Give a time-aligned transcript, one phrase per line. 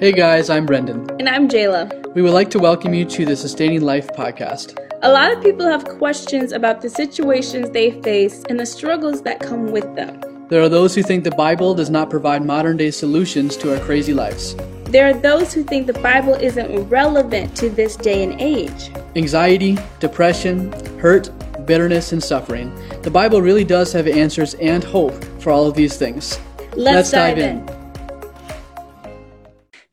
[0.00, 1.10] Hey guys, I'm Brendan.
[1.18, 2.14] And I'm Jayla.
[2.14, 4.78] We would like to welcome you to the Sustaining Life podcast.
[5.02, 9.40] A lot of people have questions about the situations they face and the struggles that
[9.40, 10.20] come with them.
[10.50, 13.84] There are those who think the Bible does not provide modern day solutions to our
[13.84, 14.54] crazy lives.
[14.84, 18.92] There are those who think the Bible isn't relevant to this day and age.
[19.16, 20.70] Anxiety, depression,
[21.00, 21.28] hurt,
[21.66, 22.72] bitterness, and suffering.
[23.02, 26.38] The Bible really does have answers and hope for all of these things.
[26.76, 27.68] Let's, Let's dive, dive in.
[27.68, 27.77] in.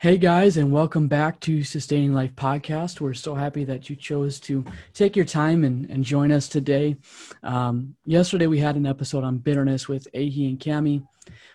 [0.06, 3.02] Hey guys, and welcome back to Sustaining Life Podcast.
[3.02, 4.64] We're so happy that you chose to
[4.94, 6.98] take your time and, and join us today.
[7.42, 11.04] Um, yesterday, we had an episode on bitterness with Ahi and Cami.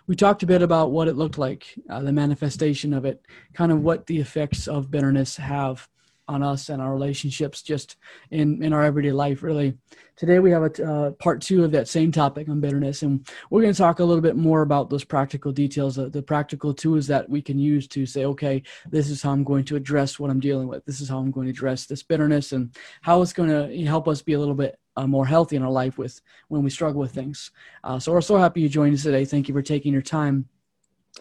[0.09, 3.25] We talked a bit about what it looked like, uh, the manifestation of it,
[3.55, 5.89] kind of what the effects of bitterness have
[6.27, 7.99] on us and our relationships just
[8.33, 9.79] in, in our everyday life, really.
[10.21, 13.63] Today, we have a uh, part two of that same topic on bitterness, and we're
[13.63, 17.07] going to talk a little bit more about those practical details, uh, the practical tools
[17.07, 20.31] that we can use to say, okay, this is how I'm going to address what
[20.31, 20.85] I'm dealing with.
[20.85, 24.09] This is how I'm going to address this bitterness, and how it's going to help
[24.09, 27.01] us be a little bit uh, more healthy in our life with when we struggle
[27.01, 27.51] with things.
[27.83, 29.25] Uh, so we're so happy you joined us today.
[29.25, 30.47] Thank you for taking your time.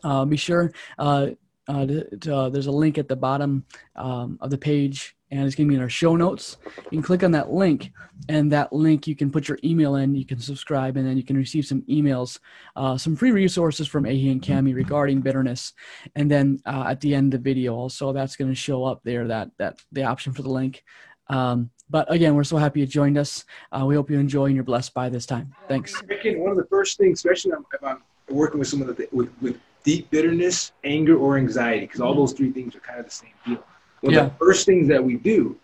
[0.04, 1.28] Uh, be sure uh,
[1.70, 3.64] uh, to, there's a link at the bottom
[3.96, 6.58] um, of the page and it's going to be in our show notes.
[6.92, 7.92] You can click on that link,
[8.28, 10.16] and that link you can put your email in.
[10.16, 12.40] You can subscribe, and then you can receive some emails,
[12.76, 15.74] uh, some free resources from Ahi and Cami regarding bitterness.
[16.16, 19.02] And then uh, at the end of the video, also that's going to show up
[19.04, 20.84] there that that the option for the link.
[21.28, 23.46] Um, but again, we're so happy you joined us.
[23.72, 25.54] Uh, we hope you enjoy and you're blessed by this time.
[25.68, 25.94] Thanks.
[26.02, 30.72] One of the first things, especially if I'm working with someone with, with deep bitterness,
[30.84, 33.64] anger, or anxiety, because all those three things are kind of the same deal
[34.02, 34.22] one yeah.
[34.22, 35.58] of the first things that we do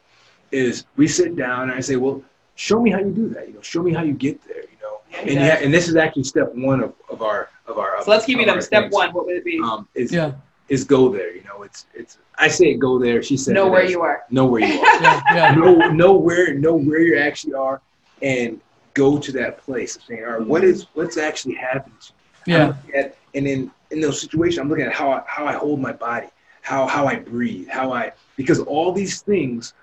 [0.52, 2.24] is we sit down and I say, well,
[2.56, 3.48] show me how you do that.
[3.48, 4.62] You know, show me how you get there.
[4.62, 7.78] You know, and you ha- and this is actually step one of, of our of
[7.78, 8.04] our.
[8.04, 8.62] So let's give you them.
[8.62, 8.94] Step things.
[8.94, 9.12] one.
[9.14, 9.60] What would it be?
[9.64, 10.34] Um, is yeah.
[10.70, 11.34] is go there.
[11.36, 12.18] You know, it's it's.
[12.38, 13.24] I say it, go there.
[13.24, 14.24] She said, know where you are.
[14.30, 14.96] Know where you are.
[15.02, 15.56] yeah, yeah.
[15.56, 17.82] Know know where know where you actually are,
[18.22, 18.60] and
[18.94, 21.98] go to that place of saying, all right, what is what's actually happening?
[22.46, 22.74] Yeah.
[22.94, 25.94] At, and in in those situations, I'm looking at how I, how I hold my
[25.94, 26.28] body,
[26.66, 29.74] how how I breathe, how I because all these things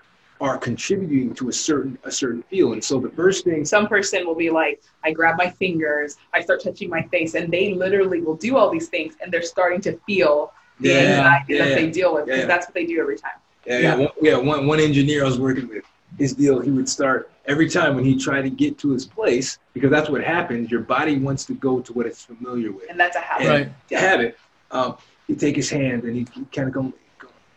[0.41, 2.73] are contributing to a certain a certain feel.
[2.73, 6.41] And so the first thing some person will be like, I grab my fingers, I
[6.41, 9.79] start touching my face, and they literally will do all these things and they're starting
[9.81, 10.51] to feel
[10.81, 12.45] the yeah, anxiety yeah, that they deal with because yeah.
[12.45, 13.39] that's what they do every time.
[13.65, 13.95] Yeah, yeah.
[13.95, 15.85] One, yeah, one one engineer I was working with,
[16.17, 19.57] his deal, he would start every time when he tried to get to his place,
[19.73, 22.89] because that's what happens, your body wants to go to what it's familiar with.
[22.89, 23.47] And that's a habit.
[23.47, 23.89] And right.
[23.89, 24.37] To habit,
[24.71, 24.97] um,
[25.27, 26.93] he'd take his hand and he'd kind of go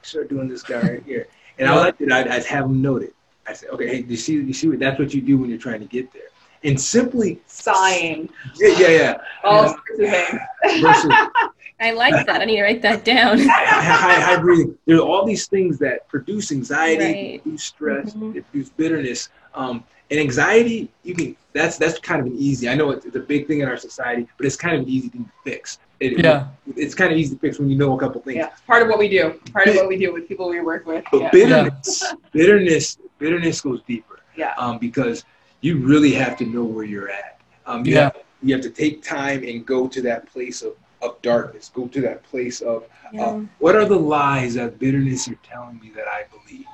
[0.02, 1.28] start doing this guy right here.
[1.58, 2.12] And I liked it.
[2.12, 3.14] I'd, I'd have him note it.
[3.46, 5.58] I said, okay, hey, you see, you see what that's what you do when you're
[5.58, 6.22] trying to get there.
[6.64, 8.28] And simply sighing.
[8.56, 9.16] Yeah, yeah, yeah.
[9.44, 10.82] All sorts of things.
[10.82, 11.12] Versus,
[11.80, 12.40] I like that.
[12.40, 13.38] I need to write that down.
[13.42, 14.76] high, high, breathing.
[14.86, 17.42] There are all these things that produce anxiety, right.
[17.42, 18.40] produce stress, mm-hmm.
[18.50, 19.28] produce bitterness.
[19.54, 22.68] Um, and anxiety, you can that's that's kind of an easy.
[22.68, 24.88] I know it's, it's, a big thing in our society, but it's kind of an
[24.88, 25.78] easy thing to fix.
[25.98, 28.36] It, yeah, it's kind of easy to fix when you know a couple things.
[28.36, 29.40] Yeah, part of what we do.
[29.52, 31.04] Part of what we do with people we work with.
[31.10, 31.30] But yeah.
[31.30, 34.20] bitterness, bitterness, bitterness goes deeper.
[34.36, 34.54] Yeah.
[34.58, 35.24] Um, because
[35.62, 37.40] you really have to know where you're at.
[37.64, 38.00] Um, you yeah.
[38.02, 41.70] Have, you have to take time and go to that place of, of darkness.
[41.74, 43.24] Go to that place of yeah.
[43.24, 46.66] uh, what are the lies that bitterness you're telling me that I believe.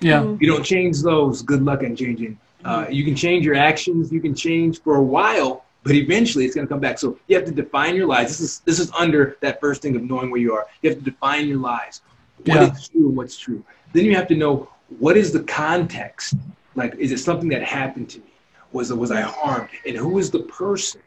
[0.00, 0.22] Yeah.
[0.22, 0.42] Mm-hmm.
[0.42, 1.42] You don't change those.
[1.42, 2.38] Good luck in changing.
[2.64, 4.10] Uh, you can change your actions.
[4.10, 6.98] You can change for a while but eventually it's going to come back.
[6.98, 8.28] So you have to define your lies.
[8.28, 10.66] This is this is under that first thing of knowing where you are.
[10.82, 12.00] You have to define your lies.
[12.38, 12.72] What yeah.
[12.72, 13.62] is true and what's true.
[13.92, 14.68] Then you have to know
[14.98, 16.34] what is the context.
[16.74, 18.32] Like, is it something that happened to me?
[18.72, 19.68] Was was I harmed?
[19.86, 21.00] And who is the person?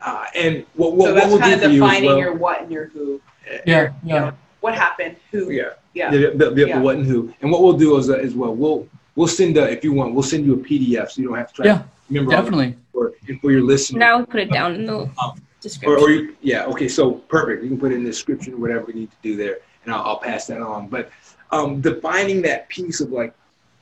[0.00, 2.86] Uh, and what what, so that's what kind of defining well, your what and your
[2.86, 3.20] who.
[3.46, 3.92] Yeah, yeah.
[4.04, 5.16] You know, what happened?
[5.32, 5.50] Who?
[5.50, 6.10] Yeah, yeah.
[6.10, 6.78] The, the, the, yeah.
[6.78, 7.34] what and who.
[7.42, 8.54] And what we'll do is uh, as well.
[8.54, 10.14] We'll we'll send a, if you want.
[10.14, 11.66] We'll send you a PDF so you don't have to try.
[11.66, 13.98] Yeah, to remember definitely for, for your listeners.
[13.98, 15.92] Now we put it down in the um, description.
[15.92, 17.62] Or, or you, yeah, okay, so perfect.
[17.62, 20.02] You can put it in the description, whatever we need to do there, and I'll,
[20.02, 20.88] I'll pass that on.
[20.88, 21.10] But
[21.50, 23.34] um, defining that piece of like,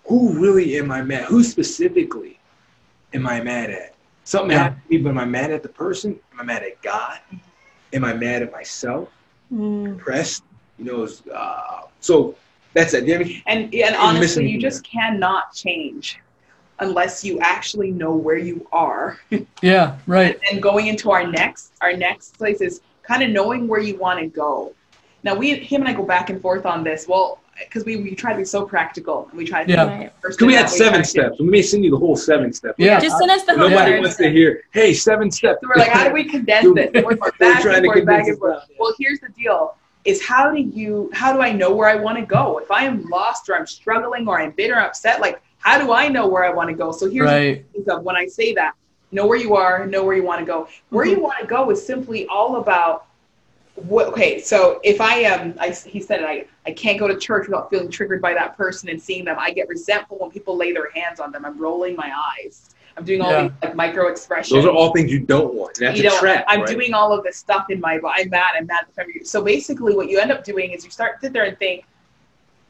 [0.04, 1.24] who really am I mad?
[1.24, 2.38] Who specifically
[3.14, 3.94] am I mad at?
[4.24, 4.64] Something yeah.
[4.64, 6.18] happened to me, but am I mad at the person?
[6.32, 7.18] Am I mad at God?
[7.92, 9.08] Am I mad at myself?
[9.52, 9.96] Mm.
[9.96, 10.44] Depressed?
[10.78, 12.36] You know, uh, so
[12.74, 13.06] that's it.
[13.06, 13.42] You mean?
[13.46, 16.20] And and honestly, you just cannot change
[16.80, 19.18] unless you actually know where you are.
[19.62, 20.38] yeah, right.
[20.50, 24.18] And going into our next, our next place is kind of knowing where you want
[24.20, 24.72] to go.
[25.22, 27.06] Now we, him and I go back and forth on this.
[27.06, 30.08] Well, because we, we try to be so practical and we try to yeah.
[30.22, 31.38] Because we had seven steps.
[31.38, 32.76] We may send you the whole seven steps.
[32.78, 32.98] Yeah.
[32.98, 35.58] Just send us the whole Nobody wants to hear, hey, seven steps.
[35.62, 37.04] So we're like, how do we condense this?
[37.04, 38.64] we're, back and forth, back and forth.
[38.78, 39.76] Well, here's the deal.
[40.04, 42.58] Is how do you how do I know where I want to go?
[42.58, 45.92] If I am lost or I'm struggling or I'm bitter or upset, like how do
[45.92, 46.90] I know where I want to go?
[46.92, 47.64] So here's right.
[47.88, 48.74] of when I say that,
[49.12, 50.68] know where you are, know where you want to go.
[50.88, 51.16] Where mm-hmm.
[51.16, 53.06] you want to go is simply all about
[53.74, 57.46] what okay, so if I am I he said I I can't go to church
[57.46, 59.36] without feeling triggered by that person and seeing them.
[59.38, 61.44] I get resentful when people lay their hands on them.
[61.44, 62.74] I'm rolling my eyes.
[63.00, 63.42] I'm doing all yeah.
[63.44, 64.50] these like micro expressions.
[64.50, 65.78] Those are all things you don't want.
[65.80, 66.44] That's you a trap.
[66.46, 66.68] I'm right?
[66.68, 68.84] doing all of this stuff in my I'm mad, I'm mad.
[69.24, 71.86] So basically what you end up doing is you start to sit there and think,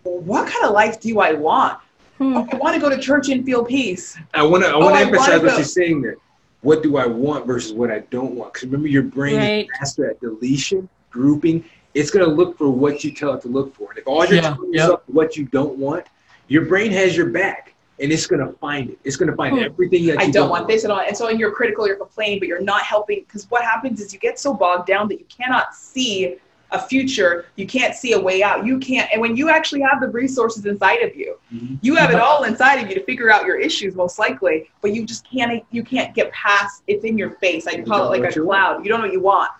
[0.04, 1.80] well, what kind of life do I want?
[2.18, 2.36] Hmm.
[2.36, 4.16] Oh, I want to go to church and feel peace.
[4.34, 6.16] I want to I want to oh, emphasize what she's saying there.
[6.60, 8.52] What do I want versus what I don't want?
[8.52, 9.64] Because remember, your brain right.
[9.64, 11.64] is master at deletion, grouping.
[11.94, 13.90] It's going to look for what you tell it to look for.
[13.90, 14.82] And if all you're yeah, telling yep.
[14.82, 16.06] yourself what you don't want,
[16.46, 17.69] your brain has your back
[18.00, 18.98] and it's going to find it.
[19.04, 19.64] It's going to find hmm.
[19.64, 21.00] everything that I don't, don't want this at all.
[21.00, 24.12] And so, and you're critical, you're complaining, but you're not helping because what happens is
[24.12, 26.36] you get so bogged down that you cannot see
[26.72, 27.46] a future.
[27.56, 28.64] You can't see a way out.
[28.64, 29.10] You can't.
[29.12, 31.76] And when you actually have the resources inside of you, mm-hmm.
[31.82, 34.70] you have it all inside of you to figure out your issues, most likely.
[34.80, 35.64] But you just can't.
[35.70, 36.82] You can't get past.
[36.86, 37.66] It's in your face.
[37.66, 38.74] I call it like a cloud.
[38.74, 38.84] Want.
[38.84, 39.50] You don't know what you want.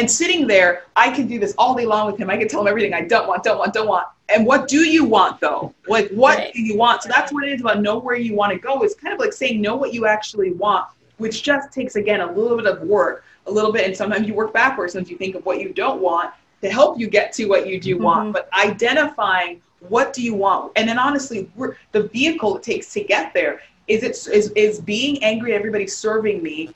[0.00, 2.30] And sitting there, I can do this all day long with him.
[2.30, 4.06] I can tell him everything I don't want, don't want, don't want.
[4.30, 5.74] And what do you want though?
[5.86, 6.54] Like what right.
[6.54, 7.02] do you want?
[7.02, 8.80] So that's what it is about know where you want to go.
[8.80, 10.86] It's kind of like saying know what you actually want,
[11.18, 14.32] which just takes again a little bit of work, a little bit, and sometimes you
[14.32, 16.32] work backwards once you think of what you don't want
[16.62, 18.04] to help you get to what you do mm-hmm.
[18.04, 18.32] want.
[18.32, 21.50] But identifying what do you want, and then honestly,
[21.92, 25.86] the vehicle it takes to get there is it is is being angry at everybody
[25.86, 26.70] serving me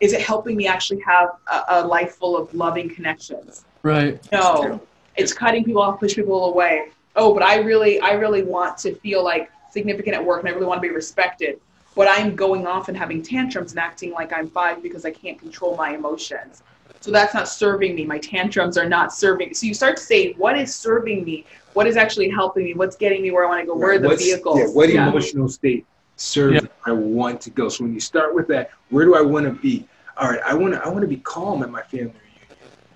[0.00, 3.64] is it helping me actually have a, a life full of loving connections?
[3.82, 4.20] Right.
[4.32, 4.80] No.
[5.16, 6.88] It's cutting people off push people away.
[7.16, 10.52] Oh but i really i really want to feel like significant at work and i
[10.52, 11.60] really want to be respected.
[11.94, 15.38] But i'm going off and having tantrums and acting like i'm five because i can't
[15.38, 16.62] control my emotions.
[17.00, 18.06] So that's not serving me.
[18.06, 19.52] My tantrums are not serving.
[19.52, 21.44] So you start to say what is serving me?
[21.74, 22.74] What is actually helping me?
[22.74, 23.76] What's getting me where i want to go?
[23.76, 24.58] Where are the What's, vehicles?
[24.58, 25.08] yeah, what yeah.
[25.08, 26.76] emotional state serve yep.
[26.86, 27.68] I want to go.
[27.68, 29.86] So when you start with that, where do I want to be?
[30.16, 32.14] All right, I want to I want to be calm at my family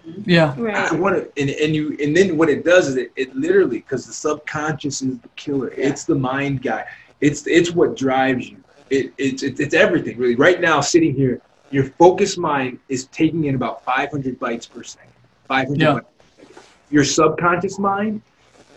[0.04, 0.24] reunion.
[0.26, 0.92] Yeah, right.
[0.92, 3.78] I want to, and, and you, and then what it does is it, it literally
[3.78, 5.72] because the subconscious is the killer.
[5.76, 5.88] Yeah.
[5.88, 6.84] It's the mind guy.
[7.20, 8.62] It's it's what drives you.
[8.90, 10.36] It, it's it's it's everything really.
[10.36, 11.40] Right now, sitting here,
[11.70, 15.10] your focused mind is taking in about 500 bytes per second.
[15.48, 15.86] 500 yeah.
[15.88, 16.62] bytes per second.
[16.90, 18.22] Your subconscious mind,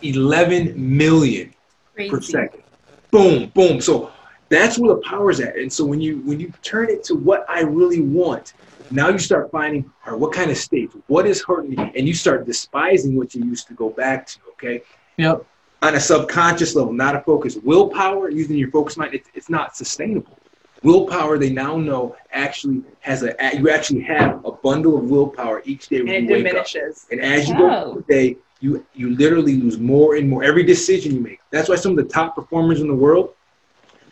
[0.02, 1.54] 11 million
[1.94, 2.10] Crazy.
[2.10, 2.64] per second.
[3.12, 3.80] Boom, boom.
[3.80, 4.12] So
[4.52, 5.58] that's where the power's at.
[5.58, 8.54] And so when you when you turn it to what I really want,
[8.92, 12.08] now you start finding, all right, what kind of state, what is hurting me, and
[12.08, 14.40] you start despising what you used to go back to.
[14.52, 14.82] Okay.
[15.18, 15.46] Yep.
[15.82, 17.56] On a subconscious level, not a focus.
[17.56, 20.38] Willpower, using your focus mind, it, it's not sustainable.
[20.84, 25.88] Willpower, they now know actually has a you actually have a bundle of willpower each
[25.88, 27.06] day when and you wake diminishes.
[27.06, 27.12] up.
[27.14, 27.58] And as you oh.
[27.58, 31.40] go through the day, you you literally lose more and more every decision you make.
[31.52, 33.34] That's why some of the top performers in the world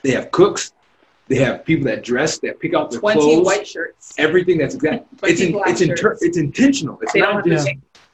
[0.04, 0.74] they have cooks.
[1.28, 3.46] They have people that dress, that pick out their 20 clothes.
[3.46, 4.16] white shirts.
[4.18, 5.06] Everything that's exact.
[5.24, 6.98] it's in, it's inter, it's intentional.
[7.02, 7.70] It's they not just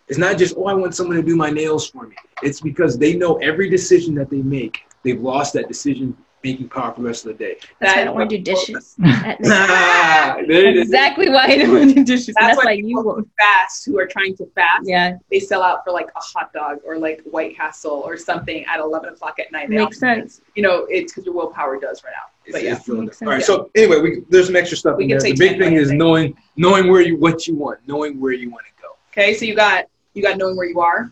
[0.07, 2.15] it's not just oh I want someone to do my nails for me.
[2.43, 6.15] It's because they know every decision that they make, they've lost that decision
[6.45, 7.57] making power for the rest of the day.
[7.79, 8.95] That's why I don't want to do dishes.
[9.03, 12.35] ah, exactly why I don't want to do dishes.
[12.39, 14.83] That's, that's why you won't fast who are trying to fast.
[14.83, 15.17] Yeah.
[15.31, 18.79] They sell out for like a hot dog or like White Castle or something at
[18.79, 19.69] 11 o'clock at night.
[19.69, 20.41] They Makes sense.
[20.55, 22.29] You know, it's because your willpower does run out.
[22.51, 22.79] But yeah.
[22.87, 23.43] All right.
[23.43, 25.19] So anyway, we, there's some extra stuff we in there.
[25.19, 28.65] The big thing is knowing knowing where you what you want, knowing where you want
[28.67, 28.89] to go.
[29.11, 29.33] Okay.
[29.33, 31.11] So you got you got knowing where you are.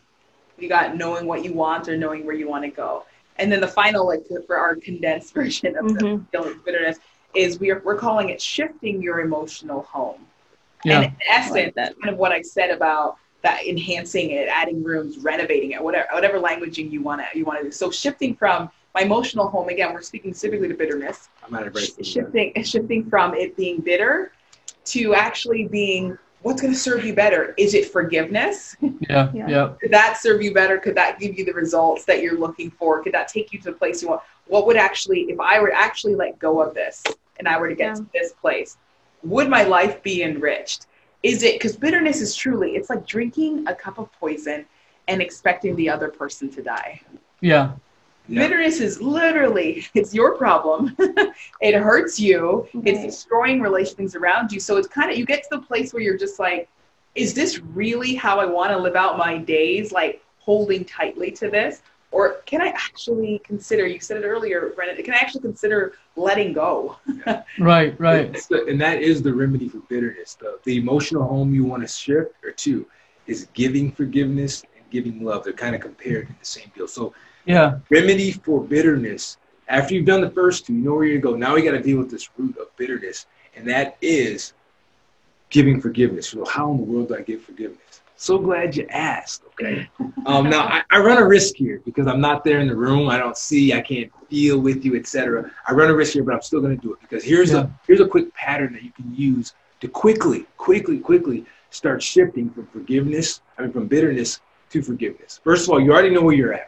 [0.59, 3.05] You got knowing what you want or knowing where you want to go.
[3.37, 6.23] And then the final, like for our condensed version of mm-hmm.
[6.31, 6.99] the bitterness,
[7.33, 10.25] is we are, we're calling it shifting your emotional home.
[10.85, 10.97] Yeah.
[10.97, 15.17] And in essence, that's kind of what I said about that enhancing it, adding rooms,
[15.19, 17.71] renovating it, whatever whatever languaging you want to you want to do.
[17.71, 21.29] So shifting from my emotional home again, we're speaking specifically to bitterness.
[21.43, 24.31] I'm not shifting shifting from it being bitter
[24.85, 27.53] to actually being what's going to serve you better?
[27.57, 28.75] Is it forgiveness?
[29.09, 29.73] Yeah, yeah.
[29.81, 30.77] Could that serve you better?
[30.77, 33.03] Could that give you the results that you're looking for?
[33.03, 34.21] Could that take you to the place you want?
[34.47, 37.03] What would actually, if I were to actually let go of this
[37.37, 37.93] and I were to get yeah.
[37.95, 38.77] to this place,
[39.23, 40.87] would my life be enriched?
[41.21, 44.65] Is it because bitterness is truly, it's like drinking a cup of poison
[45.07, 47.01] and expecting the other person to die.
[47.41, 47.73] Yeah.
[48.27, 48.41] Yeah.
[48.41, 50.95] Bitterness is literally it's your problem.
[51.61, 52.67] it hurts you.
[52.75, 52.91] Okay.
[52.91, 54.59] It's destroying relations around you.
[54.59, 56.69] So it's kind of you get to the place where you're just like,
[57.15, 59.91] is this really how I want to live out my days?
[59.91, 63.87] Like holding tightly to this, or can I actually consider?
[63.87, 65.03] You said it earlier, Brendan.
[65.03, 66.97] Can I actually consider letting go?
[67.59, 68.33] right, right.
[68.49, 70.35] The, and that is the remedy for bitterness.
[70.35, 72.87] The the emotional home you want to shift or two
[73.27, 75.43] is giving forgiveness and giving love.
[75.43, 76.87] They're kind of compared in the same deal.
[76.87, 77.13] So
[77.45, 77.79] Yeah.
[77.89, 79.37] remedy for bitterness.
[79.67, 81.35] After you've done the first two, you know where to go.
[81.35, 84.53] Now we got to deal with this root of bitterness, and that is
[85.49, 86.29] giving forgiveness.
[86.29, 88.01] So how in the world do I give forgiveness?
[88.15, 89.43] So glad you asked.
[89.53, 89.89] Okay.
[90.25, 93.09] Um, now I, I run a risk here because I'm not there in the room.
[93.09, 93.73] I don't see.
[93.73, 95.51] I can't feel with you, etc.
[95.67, 97.63] I run a risk here, but I'm still going to do it because here's Yeah.
[97.63, 102.49] a here's a quick pattern that you can use to quickly, quickly, quickly start shifting
[102.51, 103.41] from forgiveness.
[103.57, 105.41] I mean, from bitterness to forgiveness.
[105.43, 106.67] First of all, you already know where you're at?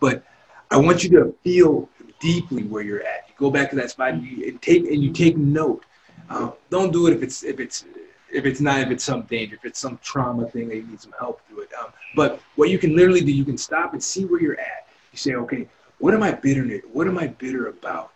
[0.00, 0.24] But
[0.70, 1.88] I want you to feel
[2.20, 3.28] deeply where you're at.
[3.28, 5.84] You go back to that spot and you and take and you take note.
[6.28, 7.84] Uh, don't do it if it's if it's
[8.32, 11.00] if it's not if it's some danger, if it's some trauma thing that you need
[11.00, 11.70] some help through it.
[11.78, 14.88] Um, but what you can literally do, you can stop and see where you're at.
[15.12, 16.80] You say, okay, what am I bitter?
[16.92, 18.12] What am I bitter about?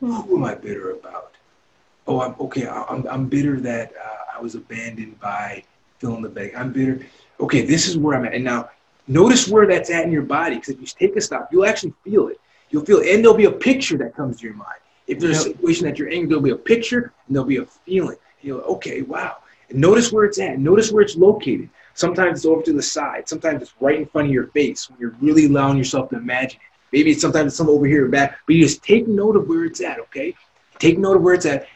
[0.00, 1.34] Who am I bitter about?
[2.06, 2.66] Oh, I'm okay.
[2.66, 5.64] I'm I'm bitter that uh, I was abandoned by
[5.98, 6.52] fill in the blank.
[6.56, 7.04] I'm bitter.
[7.40, 8.34] Okay, this is where I'm at.
[8.34, 8.70] And now
[9.08, 10.56] notice where that's at in your body.
[10.56, 12.40] Because if you take a stop, you'll actually feel it.
[12.70, 13.14] You'll feel it.
[13.14, 14.78] And there'll be a picture that comes to your mind.
[15.06, 17.64] If there's a situation that you're angry, there'll be a picture and there'll be a
[17.64, 18.18] feeling.
[18.42, 19.38] You're like, okay, wow.
[19.70, 20.58] And notice where it's at.
[20.58, 21.70] Notice where it's located.
[21.94, 23.28] Sometimes it's over to the side.
[23.28, 26.60] Sometimes it's right in front of your face when you're really allowing yourself to imagine
[26.60, 26.66] it.
[26.92, 29.48] Maybe it's sometimes it's some over here or back, but you just take note of
[29.48, 30.34] where it's at, okay?
[30.78, 31.66] Take note of where it's at.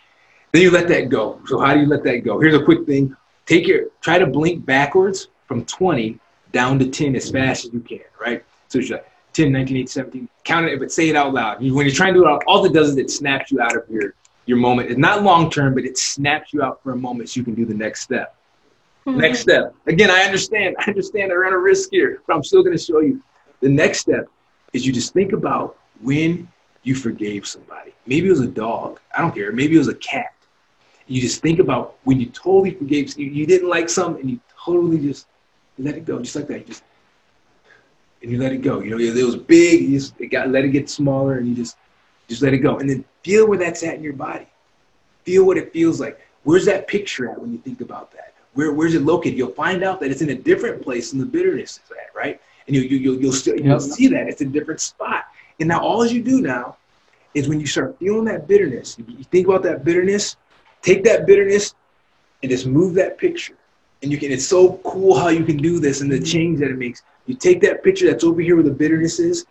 [0.53, 1.41] Then you let that go.
[1.47, 2.39] So how do you let that go?
[2.39, 3.17] Here's a quick thing.
[3.47, 6.19] Take your try to blink backwards from 20
[6.53, 8.45] down to 10 as fast as you can, right?
[8.69, 10.29] So it's like 10, 19, 18, 17.
[10.45, 11.63] Count it, but say it out loud.
[11.63, 13.61] You- When you're trying to do it, out, all it does is it snaps you
[13.61, 14.91] out of your your moment.
[14.91, 17.55] It's not long term, but it snaps you out for a moment so you can
[17.55, 18.35] do the next step.
[19.07, 19.21] Mm-hmm.
[19.21, 19.73] Next step.
[19.87, 20.75] Again, I understand.
[20.81, 23.23] I understand I run a risk here, but I'm still going to show you.
[23.61, 24.27] The next step
[24.73, 26.49] is you just think about when
[26.83, 27.93] you forgave somebody.
[28.07, 28.99] Maybe it was a dog.
[29.17, 29.53] I don't care.
[29.53, 30.33] Maybe it was a cat.
[31.07, 33.17] You just think about when you totally forgave.
[33.17, 35.27] You, you didn't like something, and you totally just
[35.79, 36.61] let it go, just like that.
[36.61, 36.85] You just
[38.23, 38.81] and you let it go.
[38.81, 39.83] You know, it was big.
[39.83, 41.77] You just it got let it get smaller, and you just
[42.29, 44.47] just let it go, and then feel where that's at in your body.
[45.25, 46.21] Feel what it feels like.
[46.45, 48.35] Where's that picture at when you think about that?
[48.55, 49.39] Where where's it located?
[49.39, 52.41] You'll find out that it's in a different place than the bitterness is at, right?
[52.67, 55.25] And you you you'll, you'll still you'll see that it's in a different spot.
[55.61, 56.77] And now all you do now
[57.35, 60.37] is when you start feeling that bitterness, you think about that bitterness,
[60.83, 61.75] take that bitterness
[62.43, 63.57] and just move that picture.
[64.03, 66.71] And you can, it's so cool how you can do this and the change that
[66.71, 67.03] it makes.
[67.27, 69.47] You take that picture that's over here where the bitterness is,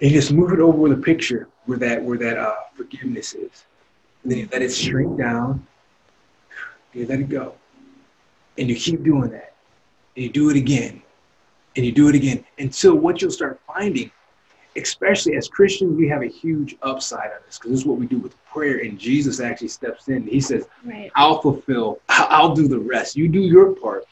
[0.00, 3.34] and you just move it over with a picture where that where that uh, forgiveness
[3.34, 3.64] is.
[4.22, 5.66] And then you let it shrink down.
[6.92, 7.54] You let it go.
[8.58, 9.54] And you keep doing that.
[10.16, 11.02] And you do it again.
[11.74, 12.44] And you do it again.
[12.58, 14.10] Until what you'll start finding
[14.76, 18.06] especially as Christians, we have a huge upside on this because this is what we
[18.06, 18.78] do with prayer.
[18.78, 20.26] And Jesus actually steps in.
[20.26, 21.10] He says, Right.
[21.14, 23.16] I'll fulfill, I'll do the rest.
[23.16, 24.04] You do your part.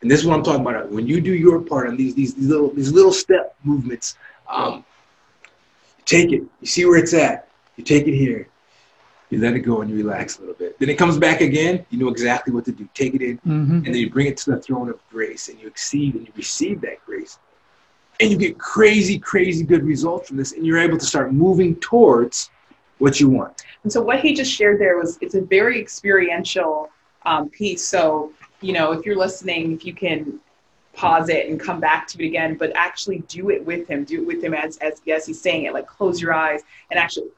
[0.00, 0.90] And this is what I'm talking about.
[0.90, 4.16] When you do your part on these these, these little these little step movements,
[4.48, 4.84] um,
[6.04, 6.42] take it.
[6.60, 7.48] You see where it's at.
[7.76, 8.48] You take it here.
[9.30, 10.78] You let it go and you relax a little bit.
[10.78, 11.84] Then it comes back again.
[11.90, 12.88] You know exactly what to do.
[12.94, 15.60] Take it in, hmm and then you bring it to the throne of grace, and
[15.60, 17.38] you exceed and you receive that grace,
[18.20, 21.76] and you get crazy, crazy good results from this, and you're able to start moving
[21.76, 22.50] towards
[22.98, 23.64] what you want.
[23.84, 26.90] And so what he just shared there was it's a very experiential
[27.24, 27.86] um, piece.
[27.86, 30.40] So you know, if you're listening, if you can
[30.94, 34.02] pause it and come back to it again, but actually do it with him.
[34.04, 35.72] Do it with him as as as he's saying it.
[35.72, 37.28] Like close your eyes and actually,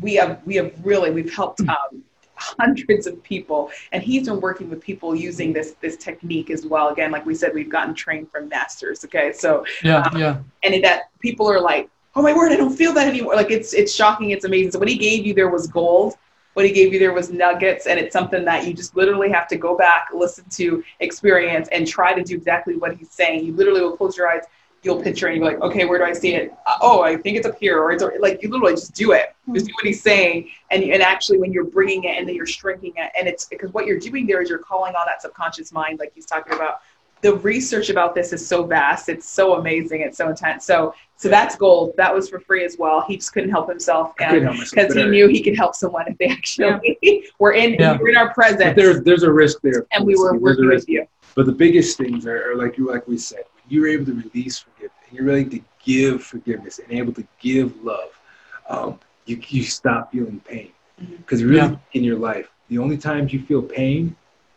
[0.00, 1.60] we have we have really we've helped.
[1.60, 2.04] Um,
[2.40, 6.88] hundreds of people and he's been working with people using this this technique as well
[6.88, 10.02] again like we said we've gotten trained from masters okay so Yeah.
[10.02, 10.36] Um, yeah.
[10.64, 13.72] and that people are like, "Oh my word, I don't feel that anymore." Like it's
[13.74, 14.72] it's shocking, it's amazing.
[14.72, 16.14] So what he gave you there was gold.
[16.54, 19.46] What he gave you there was nuggets, and it's something that you just literally have
[19.48, 23.44] to go back, listen to, experience, and try to do exactly what he's saying.
[23.46, 24.44] You literally will close your eyes,
[24.82, 26.52] you'll picture, and you're like, "Okay, where do I see it?
[26.66, 29.34] Uh, oh, I think it's up here," or it's like you literally just do it,
[29.52, 32.46] just do what he's saying, and and actually when you're bringing it and then you're
[32.46, 35.72] shrinking it, and it's because what you're doing there is you're calling on that subconscious
[35.72, 36.80] mind, like he's talking about
[37.22, 39.10] the research about this is so vast.
[39.10, 40.00] It's so amazing.
[40.00, 40.64] It's so intense.
[40.64, 41.92] So, so that's gold.
[41.98, 43.02] That was for free as well.
[43.02, 45.74] He just couldn't help himself I couldn't help myself, because he knew he could help
[45.74, 47.98] someone if they actually were in, Yeah.
[47.98, 49.86] were in our But presence there's there's a risk there.
[49.92, 51.06] and we were There's working with you.
[51.34, 54.14] But the biggest things are, are like you like we said, when you're able to
[54.14, 58.20] release forgiveness and you're ready to give forgiveness and able to give love,
[58.68, 60.72] um, you you stop feeling pain.
[61.18, 61.76] Because really Yeah.
[61.92, 64.16] in your life, the only times you feel pain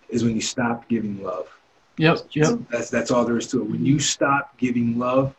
[0.09, 1.47] is when you stop giving love.
[1.97, 2.17] Yep.
[2.33, 2.59] Yep.
[2.69, 3.69] That's that's all there is to it.
[3.69, 5.35] When you stop giving love,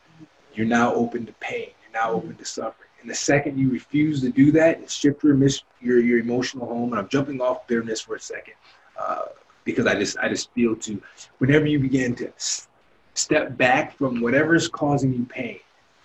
[0.55, 1.69] you're now open to pain.
[1.83, 2.89] You're now open to suffering.
[3.01, 5.37] And the second you refuse to do that, and shift your
[5.81, 6.93] your your emotional home.
[6.93, 8.55] And I'm jumping off bitterness for a second,
[8.99, 9.27] uh,
[9.65, 11.03] because I just I just feel to
[11.39, 12.33] whenever you begin to
[13.15, 15.59] step back from whatever's causing you pain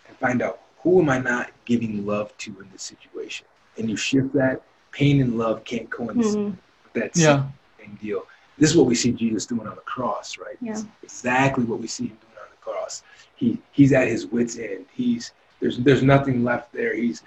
[0.07, 3.45] and find out who am I not giving love to in this situation?
[3.77, 4.61] And you shift that,
[4.91, 6.37] pain and love can't coincide.
[6.37, 6.57] Mhm.
[6.93, 7.43] That's Yeah.
[7.79, 8.25] same deal.
[8.57, 10.57] This is what we see Jesus doing on the cross, right?
[10.61, 10.71] Yeah.
[10.71, 13.03] It's exactly what we see him doing on the cross.
[13.35, 14.85] He he's at his wits end.
[14.93, 16.93] He's there's there's nothing left there.
[16.95, 17.23] He's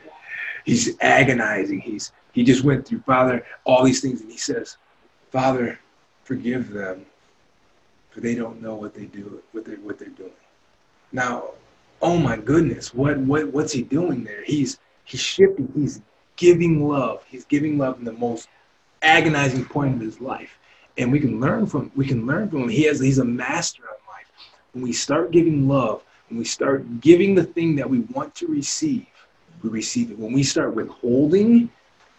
[0.65, 1.81] he's agonizing.
[1.81, 4.77] He's he just went through Father all these things and he says,
[5.31, 5.79] Father,
[6.25, 7.12] forgive them, for
[8.21, 10.31] they don't know what they do what they what they're doing.
[11.13, 11.51] Now,
[12.01, 14.43] oh my goodness, what what what's he doing there?
[14.45, 15.71] He's he's shifting.
[15.75, 16.01] He's
[16.37, 17.25] giving love.
[17.29, 18.49] He's giving love in the most
[19.03, 20.59] agonizing point of his life,
[20.99, 22.69] and we can learn from we can learn from him.
[22.69, 24.27] He has he's a master of life.
[24.73, 28.47] When we start giving love, when we start giving the thing that we want to
[28.47, 29.07] receive,
[29.63, 30.19] we receive it.
[30.19, 31.71] When we start withholding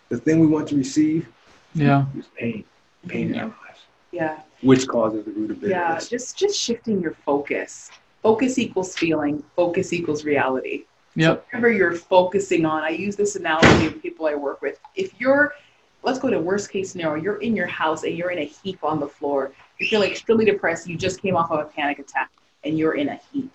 [0.10, 1.28] the thing we want to receive,
[1.74, 2.06] Yeah.
[2.18, 2.64] is pain,
[3.08, 3.82] pain in our lives,
[4.12, 4.40] Yeah.
[4.64, 5.70] Which causes the root of it?
[5.70, 6.00] Yeah.
[6.00, 7.92] Just just shifting your focus.
[8.22, 9.44] Focus equals feeling.
[9.56, 10.86] Focus equals reality.
[11.16, 11.46] Yep.
[11.52, 14.80] whatever you're focusing on, I use this analogy of people I work with.
[14.96, 15.54] If you're,
[16.02, 18.84] let's go to worst case scenario, you're in your house and you're in a heap
[18.84, 19.52] on the floor.
[19.80, 20.88] You feel extremely depressed.
[20.88, 22.32] You just came off of a panic attack
[22.64, 23.52] and you're in a heap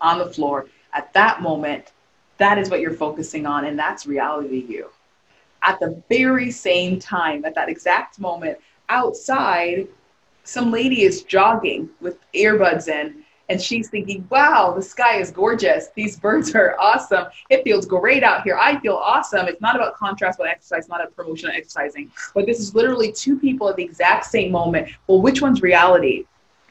[0.00, 0.66] on the floor.
[0.92, 1.92] At that moment,
[2.38, 4.88] that is what you're focusing on, and that's reality to you.
[5.62, 9.86] At the very same time, at that exact moment, outside,
[10.50, 15.88] some lady is jogging with earbuds in and she's thinking, wow, the sky is gorgeous.
[15.94, 17.26] These birds are awesome.
[17.50, 18.56] It feels great out here.
[18.60, 19.46] I feel awesome.
[19.46, 22.10] It's not about contrast with exercise, not a promotion of exercising.
[22.34, 24.88] But this is literally two people at the exact same moment.
[25.06, 26.26] Well, which one's reality?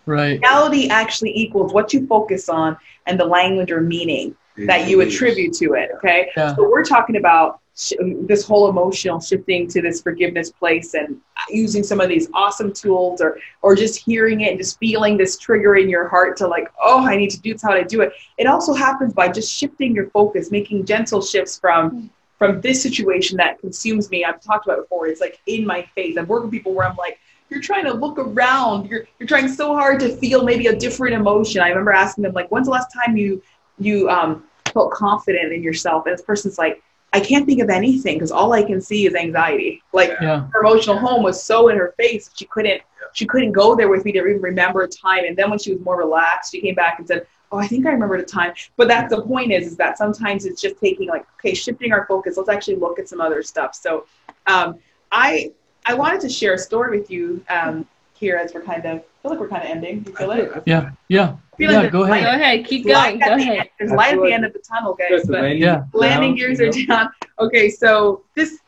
[0.05, 0.41] Right.
[0.41, 5.53] Reality actually equals what you focus on and the language or meaning that you attribute
[5.53, 5.91] to it.
[5.95, 6.31] Okay.
[6.36, 6.55] Yeah.
[6.55, 7.93] So we're talking about sh-
[8.27, 11.19] this whole emotional shifting to this forgiveness place and
[11.50, 15.38] using some of these awesome tools or or just hearing it and just feeling this
[15.38, 18.01] trigger in your heart to like oh i need to do this how to do
[18.01, 18.12] it.
[18.38, 23.35] It also happens by just shifting your focus making gentle shifts from from this situation
[23.35, 24.24] that consumes me.
[24.24, 25.07] I've talked about it before.
[25.07, 26.18] It's like in my face.
[26.18, 28.89] I've worked with people where i'm like you're trying to look around.
[28.89, 31.61] You're you're trying so hard to feel maybe a different emotion.
[31.61, 33.42] I remember asking them like when's the last time you
[33.79, 36.05] you um felt confident in yourself?
[36.05, 39.15] And this person's like i can't think of anything because all i can see is
[39.15, 39.81] anxiety.
[39.93, 40.48] Like Yeah.
[40.53, 42.81] her emotional home was so in her face she couldn't
[43.13, 45.24] she couldn't go there with me to even remember a time.
[45.25, 47.85] And then when she was more relaxed she came back and said oh i think
[47.85, 48.53] i remembered a time.
[48.77, 52.05] But that's the point is is that sometimes it's just taking like okay shifting our
[52.05, 52.37] focus.
[52.37, 53.74] Let's actually look at some other stuff.
[53.75, 54.05] So
[54.48, 54.77] um,
[55.11, 55.51] i
[55.85, 59.03] i wanted to share a story with you um, here as we're kind of I
[59.22, 60.92] feel like we're kind of ending do you feel it Yeah.
[61.08, 61.36] Yeah.
[61.58, 61.82] Feel Yeah.
[61.82, 62.24] there's Go ahead.
[62.24, 62.42] Go ahead.
[62.42, 62.66] ahead.
[62.66, 63.20] Keep going.
[63.20, 63.58] Go ahead.
[63.60, 65.84] end- there's light at the end of the tunnel guys but landing Yeah.
[65.94, 67.10] landing down, gears you are down.
[67.40, 68.60] Okay, so this,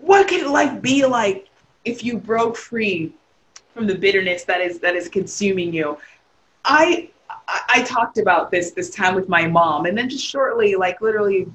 [0.00, 1.48] what could life be like
[1.84, 3.12] if you broke free
[3.74, 5.98] from the bitterness that is that is consuming you?
[6.64, 7.10] I
[7.48, 11.00] I, I talked about this this time with my mom, and then just shortly, like
[11.00, 11.46] literally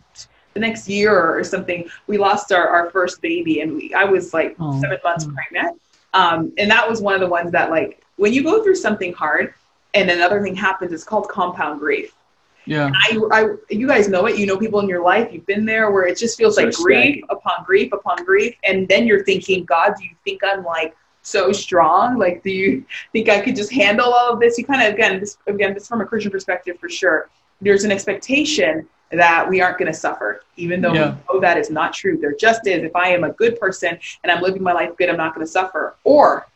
[0.54, 4.34] the next year or something, we lost our, our first baby, and we, I was
[4.34, 4.80] like Oh.
[4.82, 5.80] seven months pregnant,
[6.14, 9.14] um, and that was one of the ones that like when you go through something
[9.14, 9.54] hard,
[9.94, 12.14] and another thing happens, it's called compound grief.
[12.66, 12.92] Yeah.
[12.94, 14.38] I, I, you guys know it.
[14.38, 15.32] You know people in your life.
[15.32, 18.88] You've been there where it just feels like So grief upon grief upon grief, and
[18.88, 22.18] then you're thinking, God, do you think I'm like so strong?
[22.18, 24.58] Like, do you think I could just handle all of this?
[24.58, 27.30] You kind of again, this again, this from a Christian perspective for sure.
[27.62, 31.16] There's an expectation that we aren't going to suffer, even though Yeah.
[31.30, 32.18] we know that is not true.
[32.18, 32.84] There just is.
[32.84, 35.46] If I am a good person and I'm living my life good, I'm not going
[35.46, 35.96] to suffer.
[36.04, 36.48] Or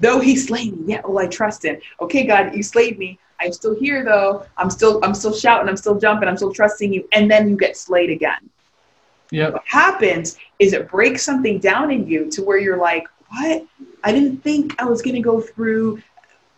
[0.00, 1.78] though he slay me, yet will I trust him.
[2.00, 3.18] Okay, God, you slayed me.
[3.40, 4.44] I'm still here though.
[4.56, 7.56] I'm still I'm still shouting, I'm still jumping, I'm still trusting you, and then you
[7.56, 8.50] get slayed again.
[9.30, 9.50] Yeah.
[9.50, 13.64] What happens is it breaks something down in you to where you're like, what?
[14.02, 16.02] I didn't think I was gonna go through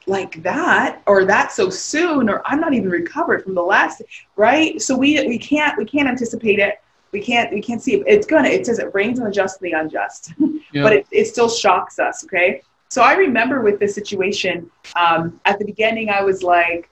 [0.07, 4.03] like that or that so soon, or I'm not even recovered from the last
[4.37, 4.81] right?
[4.81, 6.81] So we we can't we can't anticipate it.
[7.13, 8.05] We can't we can't see it.
[8.07, 10.33] It's gonna it says it rains on the just and the unjust
[10.73, 10.85] Yep.
[10.85, 14.71] but it, it still shocks us okay so i remember with this situation
[15.05, 16.91] um, at the beginning i was like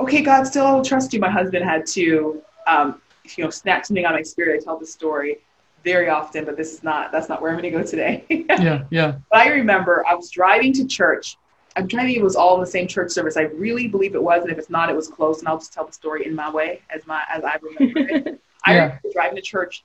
[0.00, 3.00] okay god still i will trust you my husband had to um,
[3.36, 5.38] you know snap something out of my spirit i tell the story
[5.84, 8.24] very often but this is not that's not where i'm going to go today
[8.66, 8.84] yeah.
[8.90, 9.10] Yeah.
[9.30, 11.36] but i remember i was driving to church
[11.76, 14.14] i'm trying to think it was all in the same church service i really believe
[14.16, 16.26] it was and if it's not it was close and i'll just tell the story
[16.26, 18.82] in my way as my as i remember it I Yeah.
[18.82, 19.84] remember driving to church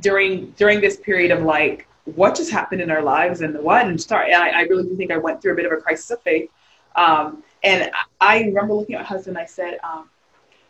[0.00, 4.06] during during this period of like what just happened in our lives and what and.
[4.10, 6.20] And I, I really do think I went through a bit of a crisis of
[6.22, 6.50] faith.
[6.96, 7.90] Um, and
[8.20, 9.38] I I remember looking at my husband.
[9.38, 10.10] I said, um,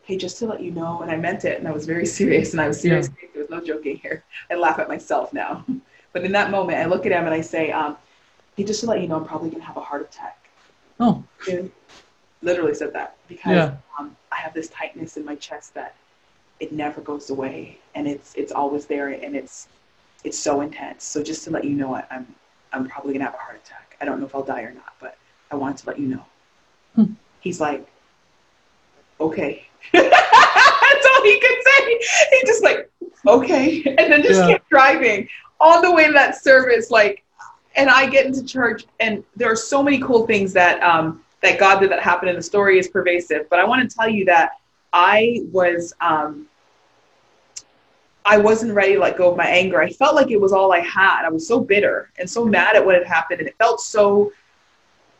[0.04, 2.52] "Hey, just to let you know," and I meant it, and I was very serious,
[2.52, 3.08] and I was serious.
[3.08, 4.24] There was no joking here.
[4.50, 5.64] I laugh at myself now,
[6.12, 7.96] but in that moment, I look at him and I say, um,
[8.56, 10.48] "Hey, just to let you know, I'm probably gonna have a heart attack."
[11.00, 11.22] Oh.
[11.50, 11.70] And
[12.42, 13.76] literally said that because Yeah.
[13.98, 15.94] um, I have this tightness in my chest that
[16.60, 19.68] it never goes away, and it's it's always there, and it's
[20.24, 21.04] it's so intense.
[21.04, 22.26] So just to let you know, I, I'm
[22.72, 23.96] I'm probably gonna have a heart attack.
[24.00, 25.16] I don't know if I'll die or not, but
[25.50, 26.24] I wanted to let you know.
[26.96, 27.12] Hmm.
[27.40, 27.86] He's like,
[29.20, 29.66] okay.
[29.92, 31.98] That's all he could say.
[32.32, 32.90] He just like,
[33.26, 34.48] okay, and then just Yeah.
[34.54, 35.28] kept driving
[35.60, 36.90] all the way to that service.
[36.90, 37.22] Like,
[37.76, 41.58] and I get into church, and there are so many cool things that um, that
[41.58, 43.48] God did that happened, and the story is pervasive.
[43.50, 44.52] But I want to tell you that
[44.92, 45.92] I was.
[46.00, 46.46] Um,
[48.24, 49.82] I wasn't ready to let go of my anger.
[49.82, 51.24] I felt like it was all I had.
[51.24, 54.32] I was so bitter and so mad at what had happened, and it felt so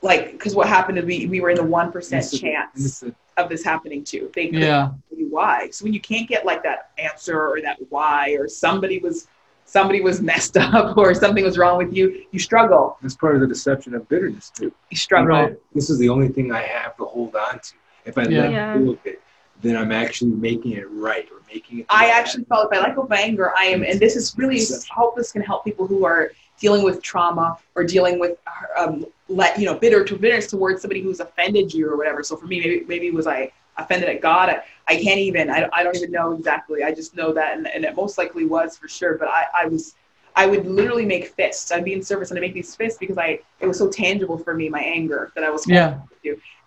[0.03, 3.03] like because what happened to me, we were in the one percent chance
[3.37, 4.31] of this happening too.
[4.35, 4.91] They couldn't Yeah.
[5.09, 5.71] tell you why.
[5.71, 9.27] So when you can't get like that answer or that why or somebody was
[9.67, 12.97] somebody was messed up or something was wrong with you, you struggle.
[13.03, 14.73] That's part of the deception of bitterness too.
[14.91, 15.27] You struggle.
[15.37, 15.57] Right.
[15.75, 17.75] This is the only thing I have to hold on to.
[18.05, 18.43] If I Yeah.
[18.43, 19.21] let go of it,
[19.65, 21.87] then I'm actually making it right or making it.
[21.89, 22.15] I right.
[22.15, 25.43] actually felt let go of anger, I am, and this is really hope this can
[25.43, 28.39] help people who are dealing with trauma or dealing with,
[28.79, 32.23] um, let you know, bitter to bitterness towards somebody who's offended you or whatever.
[32.23, 34.49] So for me, maybe maybe was I offended at God?
[34.49, 35.51] I, I can't even.
[35.51, 36.83] I, I don't even know exactly.
[36.83, 39.17] I just know that, and, and it most likely was for sure.
[39.19, 39.95] But I, I was.
[40.37, 41.71] I would literally make fists.
[41.71, 44.37] I'd be in service and I'd make these fists because I it was so tangible
[44.39, 45.99] for me, my anger that I was Yeah.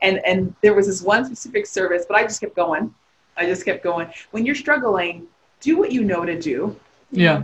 [0.01, 2.93] and and there was this one specific service but i just kept going.
[3.36, 4.08] I just kept going.
[4.32, 5.27] When you're struggling
[5.60, 6.75] do what you know to do.
[7.12, 7.43] Yeah.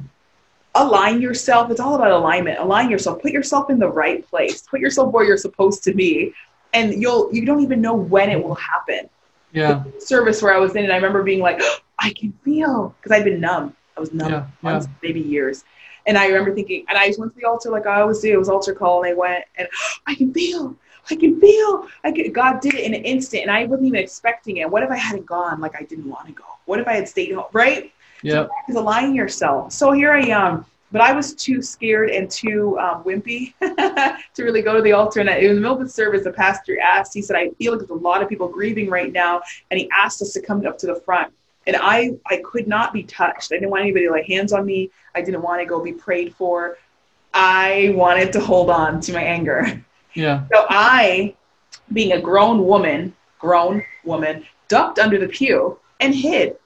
[0.76, 1.72] align yourself.
[1.72, 2.60] It's all about alignment.
[2.60, 3.22] Align yourself.
[3.22, 4.62] Put yourself in the right place.
[4.62, 6.34] Put yourself where you're supposed to be.
[6.74, 9.10] And you'll you don't even know when it will happen.
[9.52, 9.84] Yeah.
[10.00, 11.62] service where i was in and i remember being like
[12.00, 13.76] i can feel because i'd been numb.
[13.96, 15.64] I was numb Yeah, months maybe years
[16.06, 18.34] and i remember thinking and i just went to the altar like i always do
[18.34, 19.68] it was altar call and i went and
[20.08, 20.76] i can feel
[21.12, 21.88] I can feel.
[22.04, 24.70] I could, God did it in an instant, and I wasn't even expecting it.
[24.70, 26.46] What if I hadn't gone like I didn't want to go?
[26.66, 27.46] What if I had stayed home?
[27.52, 27.92] Right?
[28.22, 28.48] Yeah.
[28.70, 29.74] Is aligning yourself.
[29.74, 34.62] So here I am, but I was too scared and too um, wimpy to really
[34.62, 35.20] go to the altar.
[35.20, 37.14] And in the middle of the service, the pastor asked.
[37.14, 39.90] He said, "I feel like there's a lot of people grieving right now," and he
[39.92, 41.34] asked us to come up to the front.
[41.66, 43.52] And I, I could not be touched.
[43.52, 44.92] I didn't want anybody to lay hands on me.
[45.16, 46.78] I didn't want to go be prayed for.
[47.34, 49.84] I wanted to hold on to my anger.
[50.14, 50.46] Yeah.
[50.54, 51.34] So I,
[51.92, 56.58] being a grown woman, grown woman, ducked under the pew and hid,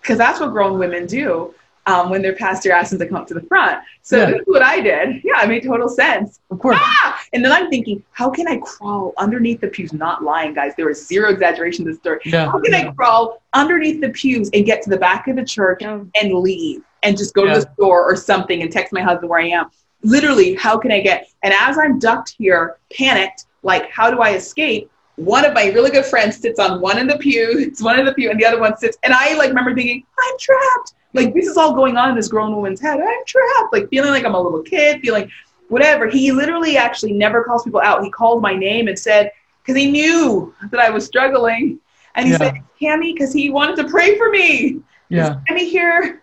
[0.00, 1.54] because that's what grown women do
[1.86, 3.82] um, when their pastor asks them to come up to the front.
[4.02, 4.26] So Yeah.
[4.30, 5.20] this is what I did.
[5.24, 6.40] Yeah, it made total sense.
[6.50, 6.78] Of course.
[6.80, 7.20] Ah!
[7.32, 9.92] And then I'm thinking, how can I crawl underneath the pews?
[9.92, 10.72] Not lying, guys.
[10.76, 12.20] There was zero exaggeration in this story.
[12.24, 12.46] Yeah.
[12.50, 15.78] How can I crawl underneath the pews and get to the back of the church
[15.82, 16.00] Yeah.
[16.20, 17.54] and leave and just go Yeah.
[17.54, 19.66] to the store or something and text my husband where I am?
[20.02, 21.28] Literally, how can I get?
[21.42, 24.90] And as I'm ducked here, panicked, like, how do I escape?
[25.16, 28.04] One of my really good friends sits on one of the pew, it's one of
[28.06, 28.98] the pew, and the other one sits.
[29.02, 30.94] And I like remember thinking, I'm trapped.
[31.14, 33.00] Like this is all going on in this grown woman's head.
[33.00, 33.72] I'm trapped.
[33.72, 35.30] Like feeling like I'm a little kid, feeling
[35.68, 36.08] whatever.
[36.08, 38.04] He literally actually never calls people out.
[38.04, 39.30] He called my name and said,
[39.62, 41.78] because he knew that I was struggling.
[42.16, 42.38] And he Yeah.
[42.38, 44.80] said, Cammy, because he wanted to pray for me.
[45.08, 45.36] Yeah.
[45.48, 46.22] Cammy here.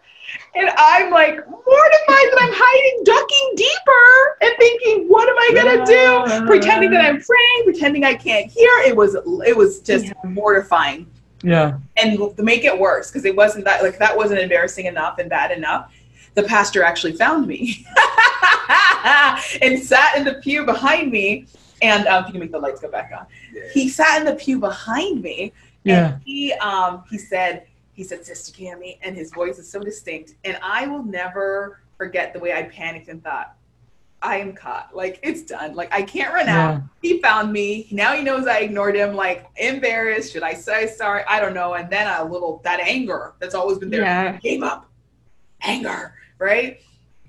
[0.55, 5.85] And I'm like mortified that I'm hiding, ducking deeper and thinking, what am I gonna
[5.85, 6.45] do?
[6.47, 8.69] Pretending that I'm praying, pretending I can't hear.
[8.85, 10.13] It was it was just Yeah.
[10.23, 11.07] mortifying
[11.43, 11.77] Yeah.
[11.97, 15.29] and to make it worse because it wasn't that like that wasn't embarrassing enough and
[15.29, 15.91] bad enough
[16.35, 17.85] the pastor actually found me
[19.61, 21.47] and sat in the pew behind me
[21.81, 23.25] and um, if you can make the lights go back on
[23.73, 25.51] he sat in the pew behind me
[25.83, 26.13] Yeah.
[26.13, 30.35] and he um he said he said sister Cammy and his voice is so distinct
[30.45, 33.55] and i will never forget the way i panicked and thought
[34.21, 37.87] i am caught like it's done like i can't run out he found me.
[37.91, 39.15] Now he knows I ignored him.
[39.15, 40.33] Like embarrassed.
[40.33, 41.23] Should I say sorry?
[41.27, 41.73] I don't know.
[41.73, 44.37] And then a little that anger that's always been there Yeah.
[44.37, 44.87] came up.
[45.63, 46.79] Anger, right?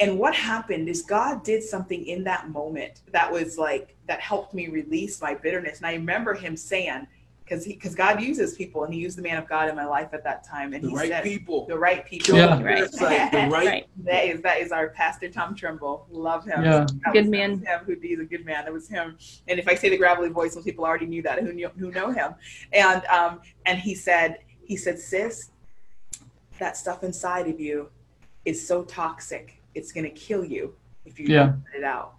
[0.00, 4.52] And what happened is God did something in that moment that was like that helped
[4.52, 5.78] me release my bitterness.
[5.78, 7.06] And I remember him saying,
[7.52, 9.84] because he because God uses people, and He used the man of God in my
[9.84, 11.66] life at that time, and The He right said people.
[11.66, 12.34] the right people.
[12.36, 12.60] Yeah.
[12.62, 12.78] Right.
[12.82, 13.50] It's like the right.
[13.66, 13.86] Right.
[14.04, 16.06] That is that is our pastor Tom Trimble.
[16.10, 16.64] Love him.
[16.64, 16.86] Yeah.
[17.04, 17.50] That Good was- man.
[17.52, 17.80] was him.
[17.84, 18.64] Who he's a good man.
[18.64, 19.18] That was him.
[19.48, 21.90] And if I say the gravelly voice, most people already knew that who knew who
[21.90, 22.34] know him.
[22.72, 25.50] And um and he said he said sis,
[26.58, 27.90] that stuff inside of you
[28.46, 29.60] is so toxic.
[29.74, 31.38] It's gonna kill you if you Yeah.
[31.46, 32.14] don't let it out.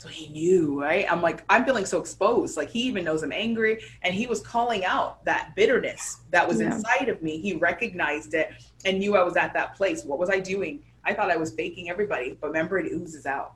[0.00, 1.04] So he knew, right?
[1.12, 2.56] I'm like, I'm feeling so exposed.
[2.56, 6.58] Like he even knows I'm angry, and he was calling out that bitterness that was
[6.58, 6.74] Yeah.
[6.74, 7.38] inside of me.
[7.38, 8.50] He recognized it
[8.86, 10.02] and knew I was at that place.
[10.04, 10.82] What was I doing?
[11.04, 13.52] I thought I was faking everybody, but remember, it oozes out.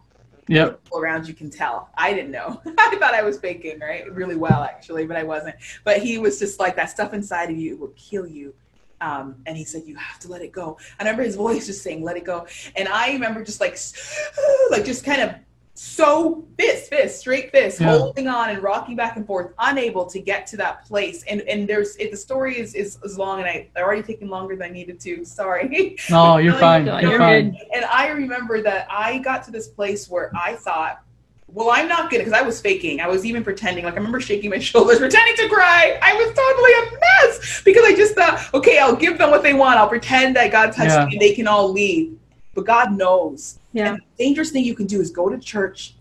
[0.49, 0.85] Yep.
[0.85, 1.89] People around you can tell.
[1.97, 2.61] I didn't know.
[2.79, 4.13] I thought I was faking, right?
[4.13, 5.57] Really well, actually, but I wasn't.
[5.83, 8.55] But he was just like that stuff inside of you will kill you.
[9.01, 11.83] Um, and he said, "You have to let it go." I remember his voice just
[11.83, 13.79] saying, "Let it go," and I remember just like,
[14.71, 15.35] like just kind of
[15.77, 17.89] so fist, fist, straight fist, Yeah.
[17.99, 21.25] holding on and rocking back and forth, unable to get to that place.
[21.25, 24.29] And and there's it, the story is, is is long, and I I already taken
[24.29, 25.25] longer than I needed to.
[25.41, 25.97] Sorry.
[26.11, 26.87] No, you're fine.
[26.87, 27.51] You're you're fine.
[27.51, 27.61] good.
[27.75, 31.01] And I remember that I got to this place where I thought,
[31.49, 33.01] well, I'm not gonna, because I was faking.
[33.01, 33.85] I was even pretending.
[33.85, 35.99] Like I remember shaking my shoulders, pretending to cry.
[36.01, 39.55] I was totally a mess because I just thought, okay, I'll give them what they
[39.55, 39.79] want.
[39.79, 41.07] I'll pretend that God touched Yeah.
[41.07, 42.17] me and they can all leave.
[42.55, 43.59] But God knows.
[43.75, 43.89] Yeah.
[43.95, 45.95] And the dangerous thing you can do is go to church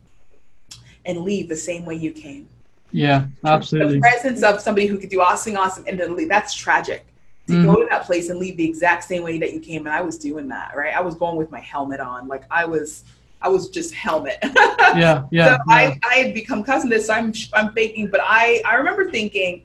[1.05, 2.47] and leave the same way you came.
[2.91, 3.95] Yeah, absolutely.
[3.95, 6.29] The presence of somebody who could do awesome, awesome, and then leave.
[6.29, 7.07] That's tragic.
[7.47, 7.65] To Mhm.
[7.65, 10.01] go to that place and leave the exact same way that you came, and I
[10.01, 10.95] was doing that, right?
[10.95, 13.03] I was going with my helmet on, like I was,
[13.41, 14.37] I was just helmet.
[14.95, 15.45] Yeah, yeah.
[15.45, 15.75] so yeah.
[15.75, 17.07] I, I had become cousin to this.
[17.07, 19.63] So I'm, I'm faking, but I, I remember thinking,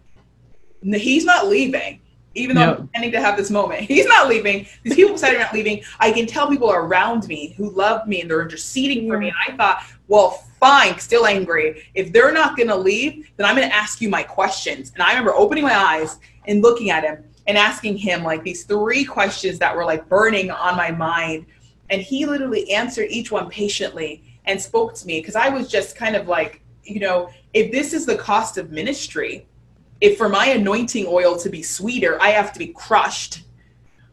[0.82, 2.00] he's not leaving.
[2.34, 2.70] Even though Yeah.
[2.70, 4.66] I'm pretending to have this moment, he's not leaving.
[4.82, 5.82] These people decided are not leaving.
[5.98, 9.28] I can tell people around me who love me and they're interceding for me.
[9.28, 11.88] And I thought, well, fine, still angry.
[11.94, 14.92] If they're not going to leave, then I'm going to ask you my questions.
[14.94, 18.64] And I remember opening my eyes and looking at him and asking him like these
[18.64, 21.46] three questions that were like burning on my mind.
[21.90, 25.96] And he literally answered each one patiently and spoke to me because I was just
[25.96, 29.46] kind of like, you know, if this is the cost of ministry,
[30.00, 33.42] if for my anointing oil to be sweeter, I have to be crushed.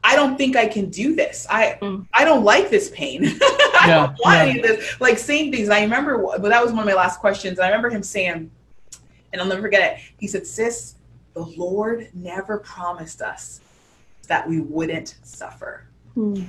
[0.04, 1.48] I don't think I can do this.
[1.50, 2.08] I Mm.
[2.14, 3.26] I don't like this pain.
[3.42, 4.44] I Yeah, don't want yeah.
[4.44, 5.02] any of this.
[5.02, 5.70] Like same things.
[5.70, 7.60] I remember, but that was one of my last questions.
[7.60, 8.50] I remember him saying,
[9.34, 10.00] and I'll never forget it.
[10.20, 10.96] He said, "Sis,
[11.34, 13.62] the Lord never promised us
[14.28, 16.44] that we wouldn't suffer." Hmm.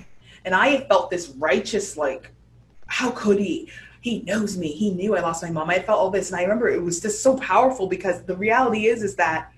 [0.45, 2.31] And I had felt this righteous, like,
[2.87, 3.69] how could he?
[4.07, 4.69] He knows me.
[4.69, 5.69] He knew I lost my mom.
[5.69, 6.31] I felt all this.
[6.31, 9.51] And I remember it was just so powerful because the reality is, is that,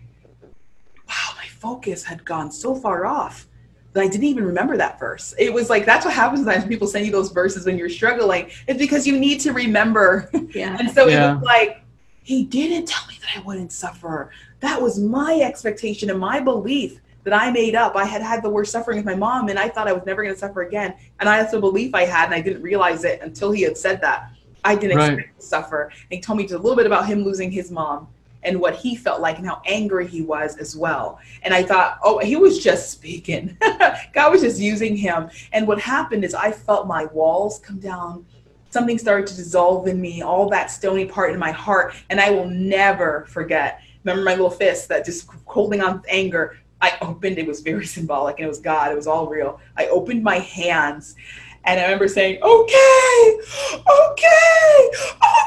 [1.06, 3.46] wow, my focus had gone so far off
[3.92, 5.34] that I didn't even remember that verse.
[5.38, 7.90] It was like, that's what happens sometimes when people send you those verses when you're
[7.90, 8.48] struggling.
[8.66, 10.76] It's because you need to remember Yeah.
[10.80, 11.32] and so Yeah.
[11.32, 11.82] it was like,
[12.22, 14.30] he didn't tell me that I wouldn't suffer.
[14.60, 17.96] That was my expectation and my belief that I made up.
[17.96, 20.22] I had had the worst suffering with my mom, and I thought I was never
[20.22, 20.94] going to suffer again.
[21.20, 23.76] And I, that's a belief I had, and I didn't realize it until he had
[23.76, 24.30] said that.
[24.64, 25.12] I didn't Right.
[25.12, 25.82] expect to suffer.
[25.84, 28.08] And he told me just a little bit about him losing his mom
[28.42, 31.18] and what he felt like and how angry he was as well.
[31.42, 33.56] And I thought, oh, he was just speaking.
[34.12, 35.30] God was just using him.
[35.52, 38.24] And what happened is I felt my walls come down
[38.70, 42.30] something started to dissolve in me, all that stony part in my heart, and I
[42.30, 43.80] will never forget.
[44.04, 46.58] Remember my little fist that just holding on anger.
[46.80, 49.60] I opened, it was very symbolic and it was God, it was all real.
[49.76, 51.16] I opened my hands
[51.64, 53.38] and I remember saying, okay,
[53.76, 54.90] okay,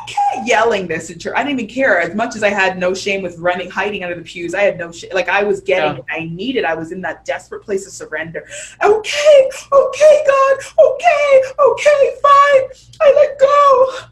[0.04, 1.34] okay, yelling this in church.
[1.36, 4.16] I didn't even care as much as I had no shame with running, hiding under
[4.16, 4.54] the pews.
[4.54, 5.12] I had no shame.
[5.14, 6.04] Like I was getting Yeah.
[6.10, 6.64] I needed.
[6.64, 8.48] I was in that desperate place of surrender.
[8.84, 12.62] Okay, okay, God, okay, okay, fine.
[13.02, 13.48] I let go.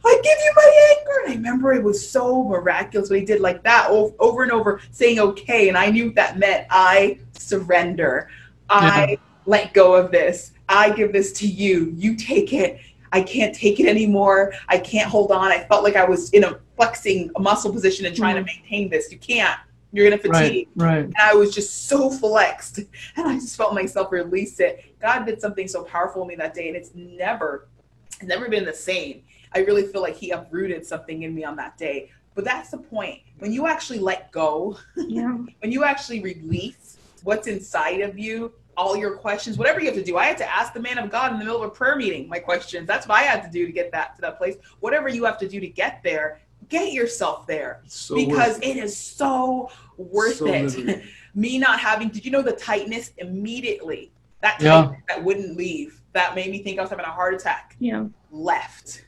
[0.06, 1.20] I give you my anger.
[1.26, 4.82] And I remember it was so miraculous what he did like that over and over,
[4.92, 5.70] saying okay.
[5.70, 8.30] And I knew what that meant I surrender.
[8.70, 10.54] I let go of this.
[10.70, 11.94] I give this to you.
[11.98, 12.80] You take it.
[13.12, 14.54] I can't take it anymore.
[14.68, 15.52] I can't hold on.
[15.52, 18.46] I felt like I was in a flexing a muscle position and trying to mm.
[18.46, 19.12] maintain this.
[19.12, 19.60] You can't.
[19.92, 21.04] You're gonna fatigue Right, right.
[21.06, 22.78] and I was just so flexed,
[23.16, 24.86] and I just felt myself release it.
[25.02, 27.68] God did something so powerful in me that day, and it's never,
[28.12, 29.24] it's never been the same.
[29.56, 32.12] I really feel like He uprooted something in me on that day.
[32.36, 33.20] But that's the point.
[33.40, 35.36] When you actually let go, Yeah.
[35.60, 40.04] when you actually release what's inside of you, all your questions, whatever you have to
[40.04, 40.16] do.
[40.18, 42.30] I had to ask the man of God in the middle of a prayer meeting
[42.30, 42.88] my questions.
[42.88, 44.56] That's what I had to do to get that to that place.
[44.80, 46.40] Whatever you have to do to get there,
[46.70, 51.04] get yourself there So because worth it is so worth So it.
[51.36, 54.14] Me not having, did you know the tightness immediately?
[54.42, 54.84] That Yeah.
[54.84, 58.06] tightness that wouldn't leave, that made me think I was having a heart attack, Yeah.
[58.32, 59.04] left.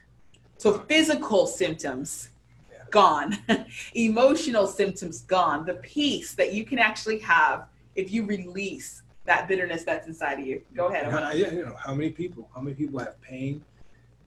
[0.58, 2.30] So physical symptoms
[2.90, 3.38] gone,
[3.96, 5.66] emotional symptoms gone.
[5.66, 10.46] The peace that you can actually have if you release that bitterness that's inside of
[10.48, 10.62] you.
[10.76, 11.06] Go ahead.
[11.06, 12.50] I wanna- Yeah, you know, how many people?
[12.54, 13.64] How many people have pain,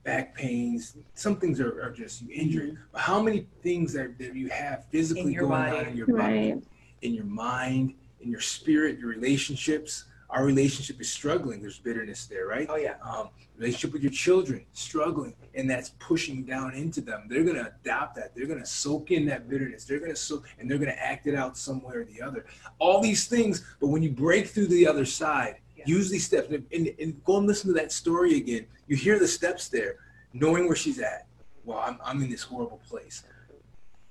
[0.03, 0.97] back pains?
[1.13, 2.77] Some things are, are just you injured.
[2.91, 5.77] But how many things that, that you have physically going body.
[5.77, 6.63] on in your body, Right.
[7.01, 10.05] in your mind, in your spirit, your relationships?
[10.29, 11.61] Our relationship is struggling.
[11.61, 12.67] There's bitterness there, right?
[12.69, 12.95] Oh yeah.
[13.03, 17.71] um, relationship with your children struggling and that's pushing down into them they're going to
[17.85, 20.77] adopt that they're going to soak in that bitterness they're going to soak and they're
[20.77, 22.45] going to act it out somewhere or the other
[22.79, 25.85] all these things but when you break through the other side Yeah.
[25.87, 29.17] use these steps and, and, and go and listen to that story again you hear
[29.19, 29.95] the steps there
[30.33, 31.25] knowing where she's at
[31.63, 33.23] well, I'm, I'm in this horrible place.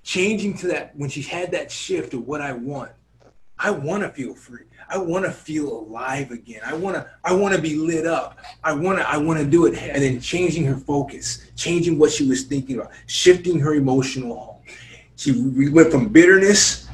[0.02, 2.92] Changing to that, when she had that shift of what I want,
[3.58, 4.64] I want to feel free.
[4.88, 6.60] I want to feel alive again.
[6.64, 8.38] I want to I want to be lit up.
[8.62, 12.10] I want to I want to do it and then changing her focus, changing what
[12.10, 14.62] she was thinking about, shifting her emotional home.
[15.16, 16.88] She we went from bitterness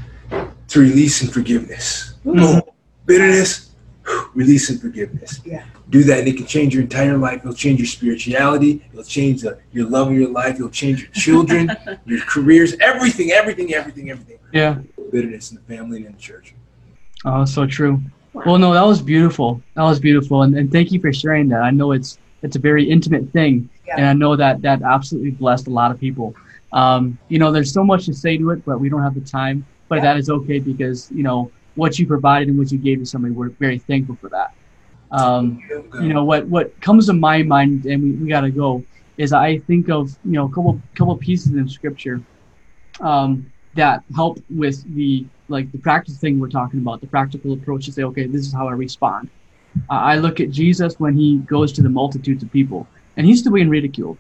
[0.69, 2.15] to release and forgiveness.
[2.25, 2.39] Mm-hmm.
[2.39, 2.63] Boom.
[3.07, 3.71] Bitterness,
[4.35, 5.41] release and forgiveness.
[5.45, 5.65] Yeah.
[5.89, 7.41] Do that and it can change your entire life.
[7.41, 8.85] It'll change your spirituality.
[8.93, 10.57] It'll change the, your love of your life.
[10.57, 11.71] It'll change your children,
[12.07, 14.39] your careers, everything, everything, everything, everything.
[14.53, 14.79] Yeah.
[15.11, 16.55] Bitterness in the family and in the church.
[17.25, 18.01] Oh, so true.
[18.33, 19.61] Well, no, that was beautiful.
[19.75, 21.63] That was beautiful, and, and thank you for sharing that.
[21.63, 23.97] I know it's it's a very intimate thing, Yeah.
[23.99, 26.35] and I know that that absolutely blessed a lot of people.
[26.73, 29.21] Um, you know, there's so much to say to it, but we don't have the
[29.21, 29.67] time.
[29.89, 30.03] But Yeah.
[30.03, 33.35] that is okay because you know what you provided and what you gave to somebody.
[33.35, 34.55] We're very thankful for that.
[35.11, 35.61] Um,
[36.01, 38.85] you know what what comes to my mind, and we, we got to go
[39.19, 42.21] is I think of you know a couple couple pieces in scripture
[43.01, 47.87] um, that help with the like the practice thing we're talking about, the practical approach
[47.87, 49.29] to say, okay, this is how I respond.
[49.89, 53.41] Uh, I look at Jesus when he goes to the multitudes of people, and he's
[53.41, 54.19] still being ridiculed.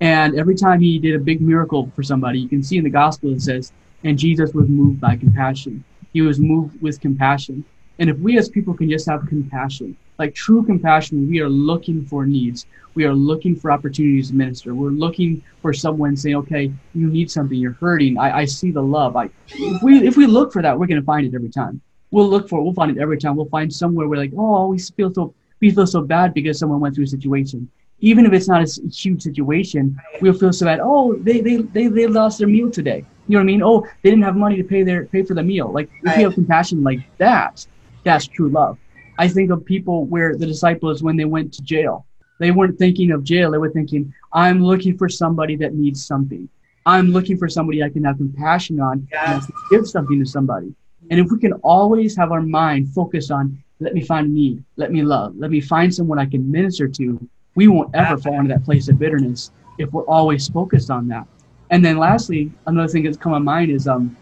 [0.00, 2.90] And every time he did a big miracle for somebody, you can see in the
[2.90, 3.72] gospel it says,
[4.04, 5.84] and Jesus was moved by compassion.
[6.12, 7.64] He was moved with compassion.
[7.98, 12.04] And if we as people can just have compassion, like true compassion, we are looking
[12.04, 12.66] for needs.
[12.94, 14.74] We are looking for opportunities to minister.
[14.74, 18.18] We're looking for someone saying, okay, you need something, you're hurting.
[18.18, 19.16] I, I see the love.
[19.16, 21.80] I, if we if we look for that, we're gonna find it every time.
[22.10, 23.36] We'll look for it, we'll find it every time.
[23.36, 26.80] We'll find somewhere where like, oh, we feel so we feel so bad because someone
[26.80, 27.70] went through a situation.
[28.00, 30.80] Even if it's not a huge situation, we'll feel so bad.
[30.82, 33.04] Oh, they they they, they lost their meal today.
[33.28, 33.62] You know what I mean?
[33.62, 35.70] Oh, they didn't have money to pay their pay for the meal.
[35.70, 37.64] Like if we have compassion like that,
[38.02, 38.78] that's true love.
[39.18, 42.06] I think of people where the disciples when they went to jail,
[42.38, 43.50] they weren't thinking of jail.
[43.50, 46.48] They were thinking, I'm looking for somebody that needs something.
[46.86, 50.72] I'm looking for somebody I can have compassion on and give something to somebody.
[51.10, 54.62] And if we can always have our mind focused on, let me find a need,
[54.76, 58.34] let me love, let me find someone I can minister to, we won't ever fall
[58.34, 61.26] into that place of bitterness if we're always focused on that.
[61.70, 64.16] And then lastly, another thing that's come to mind is um,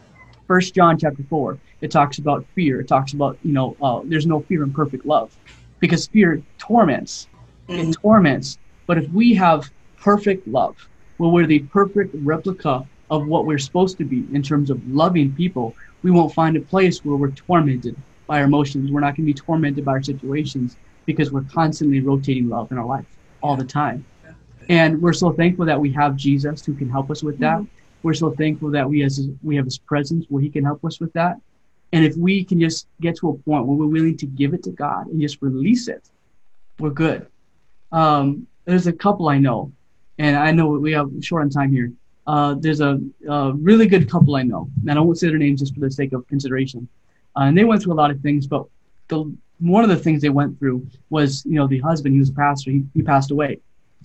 [0.46, 1.59] First John chapter four.
[1.80, 2.80] It talks about fear.
[2.80, 5.37] It talks about you know uh, there's no fear in perfect love,
[5.80, 7.28] because fear torments.
[7.68, 7.90] Mhm.
[7.90, 8.59] It torments.
[8.87, 10.76] But if we have perfect love,
[11.18, 15.32] well, we're the perfect replica of what we're supposed to be in terms of loving
[15.32, 15.74] people.
[16.02, 18.90] We won't find a place where we're tormented by our emotions.
[18.90, 22.78] We're not going to be tormented by our situations because we're constantly rotating love in
[22.78, 23.06] our life
[23.42, 24.04] all the time.
[24.68, 27.64] And we're so thankful that we have Jesus who can help us with that.
[28.02, 31.00] We're so thankful that we has we have His presence where He can help us
[31.00, 31.37] with that.
[31.92, 34.62] And if we can just get to a point where we're willing to give it
[34.64, 36.09] to God and just release it,
[36.78, 37.26] we're good.
[37.92, 39.72] Um, there's a couple I know,
[40.18, 41.92] and I know we have short on time here.
[42.26, 45.61] Uh, there's a, a really good couple I know, and I won't say their names
[45.61, 46.88] just for the sake of consideration.
[47.37, 48.66] Uh, and they went through a lot of things, but
[49.09, 52.28] the one of the things they went through was, you know, the husband, he was
[52.28, 53.59] a pastor, he, he passed away.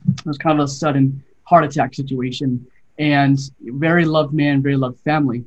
[0.08, 2.66] It was kind of a sudden heart attack situation,
[3.02, 5.44] and very loved man, very loved family,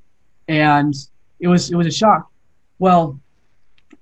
[0.48, 0.92] and
[1.38, 2.28] it was it was a shock.
[2.80, 3.18] Well,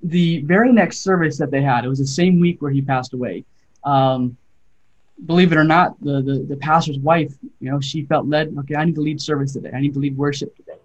[0.02, 3.12] the very next service that they had, it was the same week where he passed
[3.12, 3.44] away.
[3.84, 4.38] Um,
[5.26, 8.56] believe it or not, the, the the pastor's wife, you know, she felt led.
[8.60, 9.70] Okay, I need to lead service today.
[9.74, 10.78] I need to lead worship today.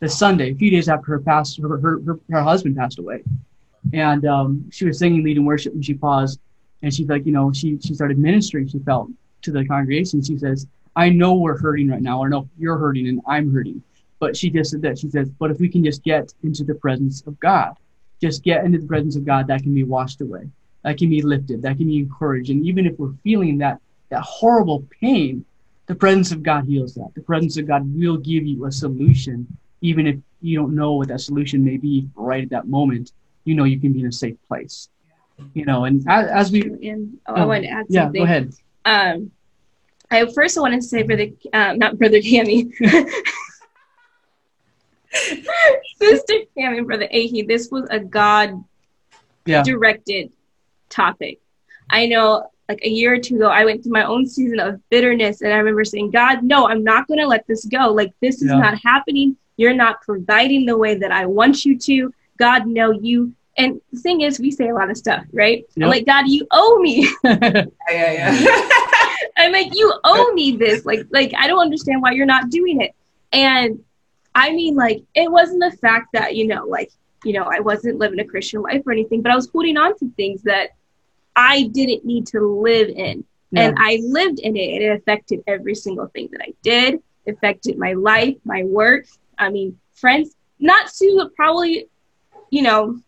[0.00, 3.22] The Sunday, a few days after her pastor, her her, her, her husband passed away,
[3.94, 6.38] and um, she was singing, leading worship, and she paused,
[6.82, 8.68] and she's like, you know, she she started ministering.
[8.68, 9.08] She felt
[9.40, 10.22] to the congregation.
[10.22, 13.82] She says, "I know we're hurting right now, or no, you're hurting, and I'm hurting."
[14.18, 14.98] But she just said that.
[14.98, 17.74] She says, "But if we can just get into the presence of God,
[18.20, 20.50] just get into the presence of God, that can be washed away."
[20.82, 22.50] that can be lifted, that can be encouraged.
[22.50, 25.44] And even if we're feeling that that horrible pain,
[25.86, 27.10] the presence of God heals that.
[27.14, 29.46] The presence of God will give you a solution,
[29.82, 33.12] even if you don't know what that solution may be right at that moment.
[33.44, 34.88] You know you can be in a safe place.
[35.54, 38.20] You know, and as, as we And oh, I want to add yeah, something.
[38.20, 38.52] go ahead.
[38.84, 39.30] Um,
[40.10, 42.72] I first want to say for the um, not brother Cammy,
[46.00, 47.42] sister Cammy, brother Ahi.
[47.42, 48.62] This was a God
[49.46, 49.62] Yeah.
[49.62, 50.30] directed
[50.88, 51.38] topic.
[51.88, 54.80] I know, like a year or two ago, I went through my own season of
[54.90, 57.92] bitterness, and I remember saying, "God, no, I'm not going to let this go.
[57.92, 58.58] Like this is Yeah.
[58.58, 59.36] not happening.
[59.56, 62.12] You're not providing the way that I want you to.
[62.38, 65.64] God, no, you." And the thing is, we say a lot of stuff, right?
[65.76, 65.84] Yep.
[65.84, 67.08] I'm like, God, you owe me.
[67.24, 68.68] Yeah, yeah, yeah.
[69.40, 70.84] I'm like, you owe me this.
[70.90, 72.94] Like, like I don't understand why you're not doing it.
[73.32, 73.82] And
[74.34, 76.90] I mean, like, it wasn't the fact that you know, like,
[77.24, 79.96] you know, I wasn't living a Christian life or anything, but I was holding on
[79.98, 80.70] to things that
[81.36, 83.24] I didn't need to live in.
[83.52, 83.62] Yeah.
[83.62, 87.34] and I lived in it and it affected every single thing that I did, it
[87.34, 89.06] affected my life, my work.
[89.38, 91.88] I mean, friends, not to probably,
[92.50, 93.00] you know,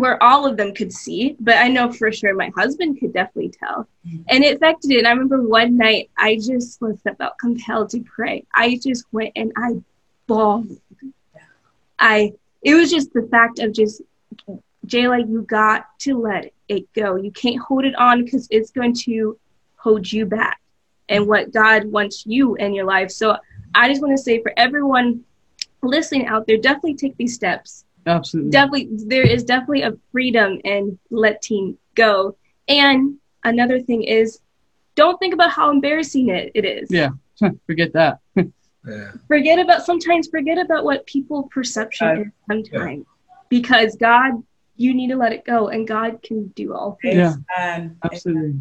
[0.00, 3.50] where all of them could see, but I know for sure my husband could definitely
[3.50, 3.88] tell.
[4.28, 4.98] And it affected it.
[4.98, 8.44] And I remember one night I just was felt compelled to pray.
[8.54, 9.76] I just went and I
[10.26, 10.78] bawled.
[11.98, 12.32] I
[12.62, 14.02] it was just the fact of just
[14.86, 17.16] Jayla, you got to let it go.
[17.16, 19.38] You can't hold it on because it's going to
[19.76, 20.60] hold you back
[21.08, 23.10] and what God wants you in your life.
[23.10, 23.36] So
[23.74, 25.24] I just want to say for everyone
[25.82, 27.84] listening out there, definitely take these steps.
[28.08, 28.50] Absolutely.
[28.50, 32.36] Definitely, there is definitely a freedom in letting go.
[32.68, 34.40] And another thing is,
[34.94, 36.90] don't think about how embarrassing it, it is.
[36.90, 37.10] Yeah.
[37.66, 38.18] Forget that.
[38.86, 39.10] Yeah.
[39.26, 43.04] Forget about sometimes forget about what people perception Uh, is sometimes
[43.50, 44.42] because God,
[44.76, 47.16] you need to let it go, and God can do all things.
[47.16, 47.34] Yeah.
[47.58, 48.54] And Absolutely.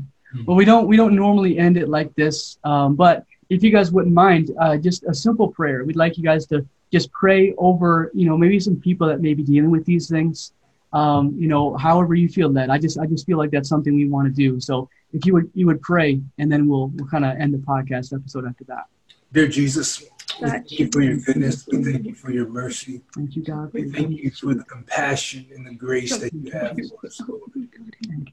[0.45, 3.91] Well, we don't we don't normally end it like this, um, but if you guys
[3.91, 5.85] wouldn't mind, uh, just a simple prayer.
[5.85, 9.33] We'd like you guys to just pray over, you know, maybe some people that may
[9.33, 10.53] be dealing with these things.
[10.93, 12.69] Um, you know, however you feel led.
[12.69, 14.59] I just I just feel like that's something we want to do.
[14.59, 17.59] So if you would you would pray, and then we'll we'll kind of end the
[17.59, 18.85] podcast episode after that.
[19.33, 20.01] Dear Jesus,
[20.41, 21.67] we thank you for your goodness.
[21.67, 23.01] We thank you for your mercy.
[23.13, 23.73] Thank you, God.
[23.73, 27.41] We thank you for the compassion and the grace that you have for us, Lord.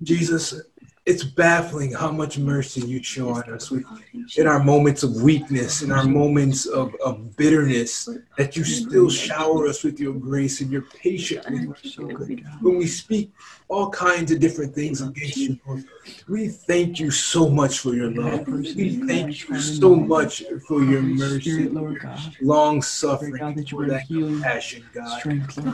[0.02, 0.54] Jesus,
[1.06, 3.84] it's baffling how much mercy you show on us with,
[4.36, 9.66] in our moments of weakness, in our moments of, of bitterness, that you still shower
[9.66, 11.98] us with your grace and you're patient with us.
[11.98, 12.42] Lord.
[12.62, 13.32] When we speak
[13.68, 15.58] all kinds of different things against you,
[16.28, 18.46] we thank you so much for your love.
[18.46, 22.36] We thank you so much for your mercy, Lord God.
[22.40, 25.22] long suffering, God, that you for that healing, compassion, God.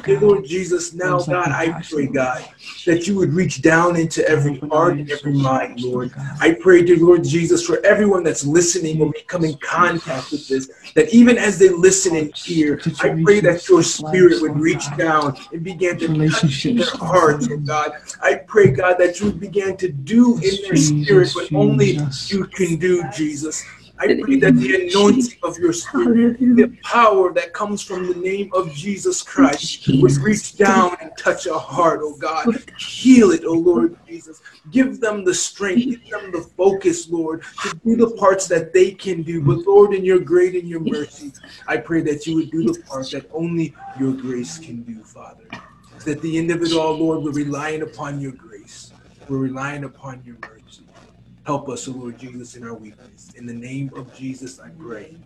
[0.04, 2.44] Dear Lord Jesus, now, God, I pray, God,
[2.86, 6.12] that you would reach down into every heart and every mind, Lord.
[6.40, 9.12] I pray, dear Lord Jesus, for everyone that's listening or
[9.44, 13.82] in contact with this, that even as they listen and hear, I pray that your
[13.82, 17.79] spirit would reach down and begin to touch their hearts, oh God.
[18.22, 22.76] I pray, God, that you begin to do in their spirit what only you can
[22.76, 23.64] do, Jesus.
[23.98, 28.50] I pray that the anointing of your spirit the power that comes from the name
[28.54, 32.46] of Jesus Christ would reach down and touch a heart, oh God.
[32.78, 34.40] Heal it, oh Lord Jesus.
[34.70, 38.92] Give them the strength, give them the focus, Lord, to do the parts that they
[38.92, 39.42] can do.
[39.42, 41.32] But Lord, in your great and your mercy,
[41.66, 45.44] I pray that you would do the parts that only your grace can do, Father.
[46.06, 48.92] At the end of it all, Lord, we're relying upon your grace.
[49.28, 50.82] We're relying upon your mercy.
[51.44, 53.30] Help us, O Lord Jesus, in our weakness.
[53.36, 55.16] In the name of Jesus, I pray.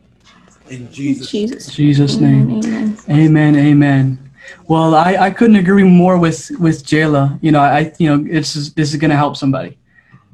[0.68, 1.66] In Jesus' Jesus.
[1.74, 2.50] Jesus' name.
[2.50, 2.98] Amen.
[3.08, 3.56] Amen.
[3.56, 4.30] Amen.
[4.66, 7.38] Well, I, I couldn't agree more with with Jayla.
[7.40, 9.78] You know, I you know it's this is going to help somebody,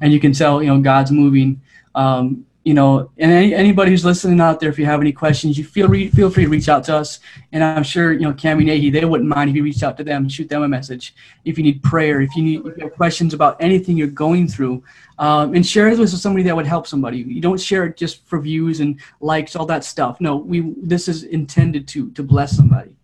[0.01, 1.61] and you can tell you know God's moving.
[1.95, 5.57] Um, you know, and any, anybody who's listening out there, if you have any questions,
[5.57, 7.19] you feel re- feel free to reach out to us.
[7.51, 10.03] And I'm sure you know Cami Nahi, they wouldn't mind if you reached out to
[10.03, 11.15] them, shoot them a message.
[11.43, 14.47] If you need prayer, if you need if you have questions about anything you're going
[14.47, 14.83] through,
[15.17, 17.17] um, and share it with somebody that would help somebody.
[17.17, 20.21] You don't share it just for views and likes, all that stuff.
[20.21, 22.95] No, we this is intended to to bless somebody.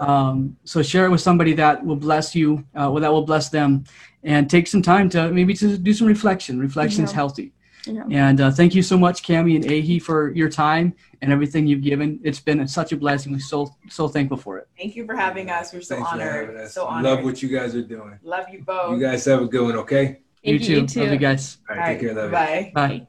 [0.00, 3.50] Um, so share it with somebody that will bless you, uh, well, that will bless
[3.50, 3.84] them,
[4.24, 6.58] and take some time to maybe to do some reflection.
[6.58, 7.16] Reflection is Yeah.
[7.16, 7.52] healthy.
[7.86, 8.28] Yeah.
[8.28, 11.82] And uh, thank you so much, Cami and Ahi, for your time and everything you've
[11.82, 12.20] given.
[12.22, 13.32] It's been such a blessing.
[13.32, 14.68] We're so so thankful for it.
[14.76, 15.72] Thank you for having us.
[15.72, 16.48] We're so Thanks honored.
[16.48, 16.74] having us.
[16.74, 17.04] So honored.
[17.04, 18.18] Love what you guys are doing.
[18.22, 18.92] Love you both.
[18.92, 20.20] You guys have a good one, okay?
[20.42, 21.00] You Thank too.
[21.00, 21.58] you, Love you guys.
[21.68, 22.14] All All right, take care.
[22.14, 22.72] Love you.
[22.72, 22.72] Bye.
[22.74, 23.06] Bye.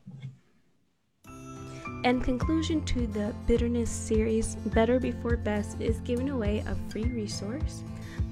[2.03, 7.83] In conclusion to the bitterness series, Better Before Best is giving away a free resource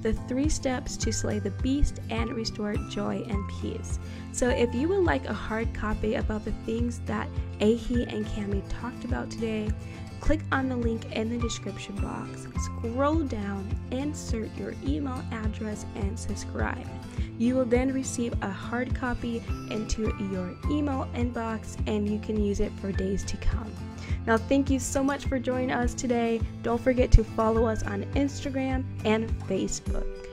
[0.06, 3.98] the three steps to slay the beast and restore joy and peace.
[4.34, 7.28] So, if you would like a hard copy about the things that
[7.60, 9.72] Ahi and Cami talked about today,
[10.20, 16.20] click on the link in the description box, scroll down, insert your email address, and
[16.20, 16.86] subscribe.
[17.40, 19.42] You will then receive a hard copy
[19.72, 23.74] into your email inbox and you can use it for days to come.
[24.26, 26.42] Now, thank you so much for joining us today.
[26.64, 30.25] Don't forget to follow us on Instagram and Facebook.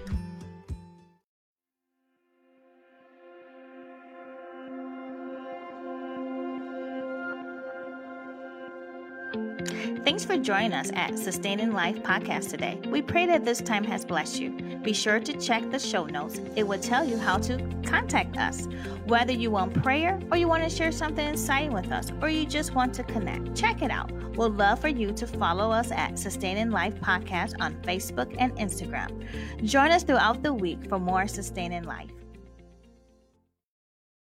[10.05, 12.81] Thanks for joining us at Sustaining Life Podcast today.
[12.87, 14.51] We pray that this time has blessed you.
[14.83, 18.67] Be sure to check the show notes, it will tell you how to contact us.
[19.07, 22.47] Whether you want prayer or you want to share something exciting with us or you
[22.47, 24.11] just want to connect, check it out.
[24.37, 29.25] We'd love for you to follow us at Sustaining Life Podcast on Facebook and Instagram.
[29.63, 32.11] Join us throughout the week for more Sustaining Life.